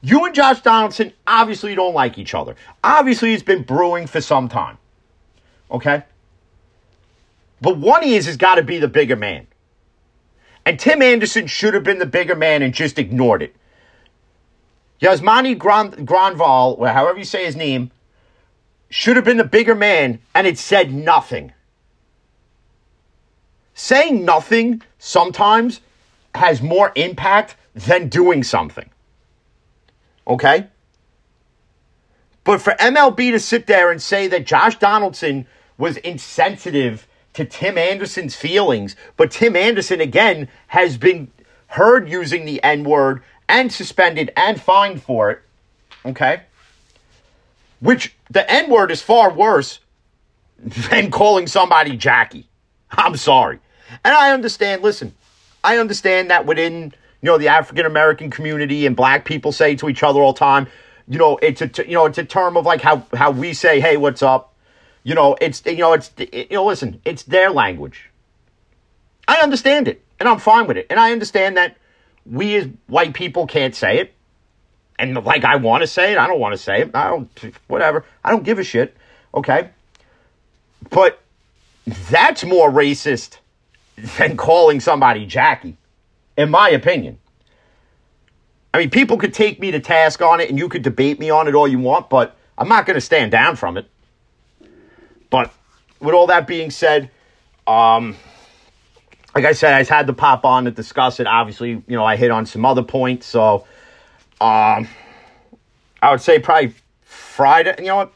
You 0.00 0.24
and 0.24 0.34
Josh 0.34 0.60
Donaldson 0.62 1.12
obviously 1.26 1.74
don't 1.74 1.94
like 1.94 2.18
each 2.18 2.34
other. 2.34 2.54
Obviously, 2.84 3.34
it's 3.34 3.42
been 3.42 3.62
brewing 3.62 4.06
for 4.06 4.20
some 4.20 4.48
time. 4.48 4.78
Okay. 5.70 6.04
But 7.60 7.76
one 7.78 8.06
you 8.06 8.14
has 8.14 8.36
got 8.36 8.56
to 8.56 8.62
be 8.62 8.78
the 8.78 8.88
bigger 8.88 9.16
man. 9.16 9.46
And 10.68 10.78
Tim 10.78 11.00
Anderson 11.00 11.46
should 11.46 11.72
have 11.72 11.82
been 11.82 11.98
the 11.98 12.04
bigger 12.04 12.34
man 12.34 12.60
and 12.60 12.74
just 12.74 12.98
ignored 12.98 13.40
it. 13.40 13.56
Yasmani 15.00 15.56
Gran- 15.56 16.04
Granval, 16.04 16.78
or 16.78 16.88
however 16.88 17.18
you 17.18 17.24
say 17.24 17.46
his 17.46 17.56
name, 17.56 17.90
should 18.90 19.16
have 19.16 19.24
been 19.24 19.38
the 19.38 19.44
bigger 19.44 19.74
man 19.74 20.20
and 20.34 20.46
it 20.46 20.58
said 20.58 20.92
nothing. 20.92 21.54
Saying 23.72 24.26
nothing 24.26 24.82
sometimes 24.98 25.80
has 26.34 26.60
more 26.60 26.92
impact 26.96 27.56
than 27.74 28.10
doing 28.10 28.42
something. 28.42 28.90
Okay? 30.26 30.66
But 32.44 32.60
for 32.60 32.74
MLB 32.74 33.30
to 33.30 33.40
sit 33.40 33.66
there 33.66 33.90
and 33.90 34.02
say 34.02 34.26
that 34.26 34.44
Josh 34.44 34.78
Donaldson 34.78 35.46
was 35.78 35.96
insensitive 35.96 37.07
to 37.38 37.44
Tim 37.44 37.78
Anderson's 37.78 38.34
feelings, 38.34 38.96
but 39.16 39.30
Tim 39.30 39.54
Anderson, 39.54 40.00
again, 40.00 40.48
has 40.66 40.98
been 40.98 41.30
heard 41.68 42.08
using 42.08 42.44
the 42.44 42.60
N 42.64 42.82
word 42.82 43.22
and 43.48 43.72
suspended 43.72 44.32
and 44.36 44.60
fined 44.60 45.04
for 45.04 45.30
it. 45.30 45.40
Okay? 46.04 46.42
Which 47.78 48.16
the 48.28 48.50
N 48.50 48.68
word 48.68 48.90
is 48.90 49.00
far 49.02 49.32
worse 49.32 49.78
than 50.58 51.12
calling 51.12 51.46
somebody 51.46 51.96
Jackie. 51.96 52.48
I'm 52.90 53.16
sorry. 53.16 53.60
And 54.04 54.12
I 54.12 54.32
understand, 54.32 54.82
listen, 54.82 55.14
I 55.62 55.78
understand 55.78 56.30
that 56.30 56.44
within, 56.44 56.92
you 57.22 57.30
know, 57.30 57.38
the 57.38 57.48
African 57.48 57.86
American 57.86 58.30
community 58.30 58.84
and 58.84 58.96
black 58.96 59.24
people 59.24 59.52
say 59.52 59.76
to 59.76 59.88
each 59.88 60.02
other 60.02 60.20
all 60.20 60.32
the 60.32 60.40
time, 60.40 60.66
you 61.06 61.18
know, 61.18 61.38
it's 61.40 61.62
a, 61.62 61.70
you 61.86 61.94
know, 61.94 62.06
it's 62.06 62.18
a 62.18 62.24
term 62.24 62.56
of 62.56 62.66
like 62.66 62.80
how, 62.80 63.06
how 63.14 63.30
we 63.30 63.54
say, 63.54 63.78
hey, 63.78 63.96
what's 63.96 64.24
up? 64.24 64.54
You 65.02 65.14
know, 65.14 65.36
it's, 65.40 65.62
you 65.64 65.76
know, 65.76 65.92
it's, 65.92 66.10
you 66.18 66.46
know, 66.50 66.66
listen, 66.66 67.00
it's 67.04 67.22
their 67.22 67.50
language. 67.50 68.10
I 69.26 69.40
understand 69.40 69.88
it 69.88 70.04
and 70.18 70.28
I'm 70.28 70.38
fine 70.38 70.66
with 70.66 70.76
it. 70.76 70.86
And 70.90 70.98
I 70.98 71.12
understand 71.12 71.56
that 71.56 71.76
we 72.26 72.56
as 72.56 72.68
white 72.86 73.14
people 73.14 73.46
can't 73.46 73.74
say 73.74 73.98
it. 73.98 74.14
And 74.98 75.14
like 75.24 75.44
I 75.44 75.56
want 75.56 75.82
to 75.82 75.86
say 75.86 76.12
it, 76.12 76.18
I 76.18 76.26
don't 76.26 76.40
want 76.40 76.54
to 76.54 76.58
say 76.58 76.82
it. 76.82 76.90
I 76.94 77.08
don't, 77.08 77.30
whatever. 77.68 78.04
I 78.24 78.30
don't 78.30 78.42
give 78.42 78.58
a 78.58 78.64
shit. 78.64 78.96
Okay. 79.32 79.70
But 80.90 81.20
that's 82.10 82.44
more 82.44 82.70
racist 82.70 83.38
than 84.18 84.36
calling 84.36 84.80
somebody 84.80 85.26
Jackie, 85.26 85.76
in 86.36 86.50
my 86.50 86.70
opinion. 86.70 87.18
I 88.74 88.78
mean, 88.78 88.90
people 88.90 89.16
could 89.16 89.34
take 89.34 89.60
me 89.60 89.70
to 89.70 89.80
task 89.80 90.20
on 90.20 90.40
it 90.40 90.50
and 90.50 90.58
you 90.58 90.68
could 90.68 90.82
debate 90.82 91.18
me 91.18 91.30
on 91.30 91.48
it 91.48 91.54
all 91.54 91.66
you 91.66 91.78
want, 91.78 92.10
but 92.10 92.36
I'm 92.56 92.68
not 92.68 92.86
going 92.86 92.94
to 92.96 93.00
stand 93.00 93.30
down 93.30 93.56
from 93.56 93.76
it. 93.76 93.88
But 95.30 95.52
with 96.00 96.14
all 96.14 96.28
that 96.28 96.46
being 96.46 96.70
said, 96.70 97.10
um, 97.66 98.16
like 99.34 99.44
I 99.44 99.52
said, 99.52 99.74
I 99.74 99.84
had 99.84 100.06
to 100.06 100.12
pop 100.12 100.44
on 100.44 100.64
to 100.64 100.70
discuss 100.70 101.20
it. 101.20 101.26
Obviously, 101.26 101.70
you 101.70 101.96
know, 101.96 102.04
I 102.04 102.16
hit 102.16 102.30
on 102.30 102.46
some 102.46 102.64
other 102.64 102.82
points. 102.82 103.26
So, 103.26 103.66
um, 104.40 104.88
I 106.00 106.10
would 106.10 106.20
say 106.20 106.38
probably 106.38 106.74
Friday. 107.02 107.74
You 107.78 107.86
know 107.86 107.96
what? 107.96 108.12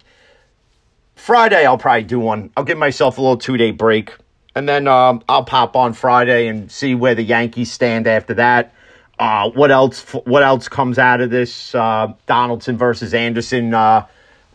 Friday, 1.14 1.64
I'll 1.64 1.79
probably 1.79 2.05
do 2.05 2.18
one. 2.18 2.51
I'll 2.57 2.64
give 2.64 2.79
myself 2.79 3.18
a 3.18 3.20
little 3.20 3.37
two 3.37 3.57
day 3.57 3.70
break. 3.70 4.16
And 4.55 4.68
then 4.68 4.87
um, 4.87 5.22
I'll 5.29 5.44
pop 5.44 5.77
on 5.77 5.92
Friday 5.92 6.48
and 6.48 6.70
see 6.70 6.94
where 6.94 7.14
the 7.14 7.22
Yankees 7.22 7.72
stand 7.72 8.07
after 8.07 8.35
that. 8.35 8.75
Uh, 9.18 9.51
what 9.51 9.70
else? 9.70 10.03
What 10.25 10.42
else 10.42 10.68
comes 10.68 10.98
out 10.98 11.20
of 11.20 11.31
this 11.31 11.75
uh, 11.75 12.12
Donaldson 12.27 12.77
versus 12.77 13.14
Anderson 13.14 13.72
uh, 13.72 14.07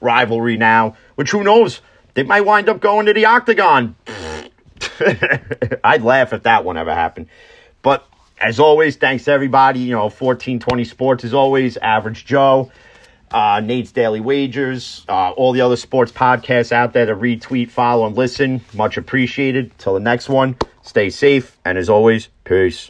rivalry 0.01 0.57
now? 0.57 0.97
Which 1.15 1.31
who 1.31 1.43
knows? 1.43 1.81
They 2.17 2.23
might 2.23 2.41
wind 2.41 2.67
up 2.67 2.79
going 2.79 3.05
to 3.05 3.13
the 3.13 3.25
octagon. 3.25 3.95
I'd 5.83 6.01
laugh 6.01 6.33
if 6.33 6.41
that 6.43 6.65
one 6.65 6.75
ever 6.75 6.91
happened. 6.91 7.27
But 7.83 8.07
as 8.41 8.59
always, 8.59 8.95
thanks 8.95 9.27
everybody. 9.27 9.81
You 9.81 9.91
know, 9.91 10.05
1420 10.05 10.83
Sports 10.83 11.23
is 11.23 11.35
always, 11.35 11.77
Average 11.77 12.25
Joe, 12.25 12.71
uh, 13.29 13.61
Nate's 13.63 13.91
Daily 13.91 14.19
Wagers, 14.19 15.05
uh, 15.07 15.29
all 15.29 15.51
the 15.51 15.61
other 15.61 15.75
sports 15.75 16.11
podcasts 16.11 16.71
out 16.71 16.91
there 16.91 17.05
to 17.05 17.13
retweet, 17.15 17.69
follow, 17.69 18.07
and 18.07 18.17
listen. 18.17 18.61
Much 18.73 18.97
appreciated. 18.97 19.77
Till 19.77 19.93
the 19.93 19.99
next 19.99 20.27
one, 20.27 20.55
stay 20.81 21.11
safe. 21.11 21.55
And 21.65 21.77
as 21.77 21.87
always, 21.87 22.29
peace. 22.45 22.89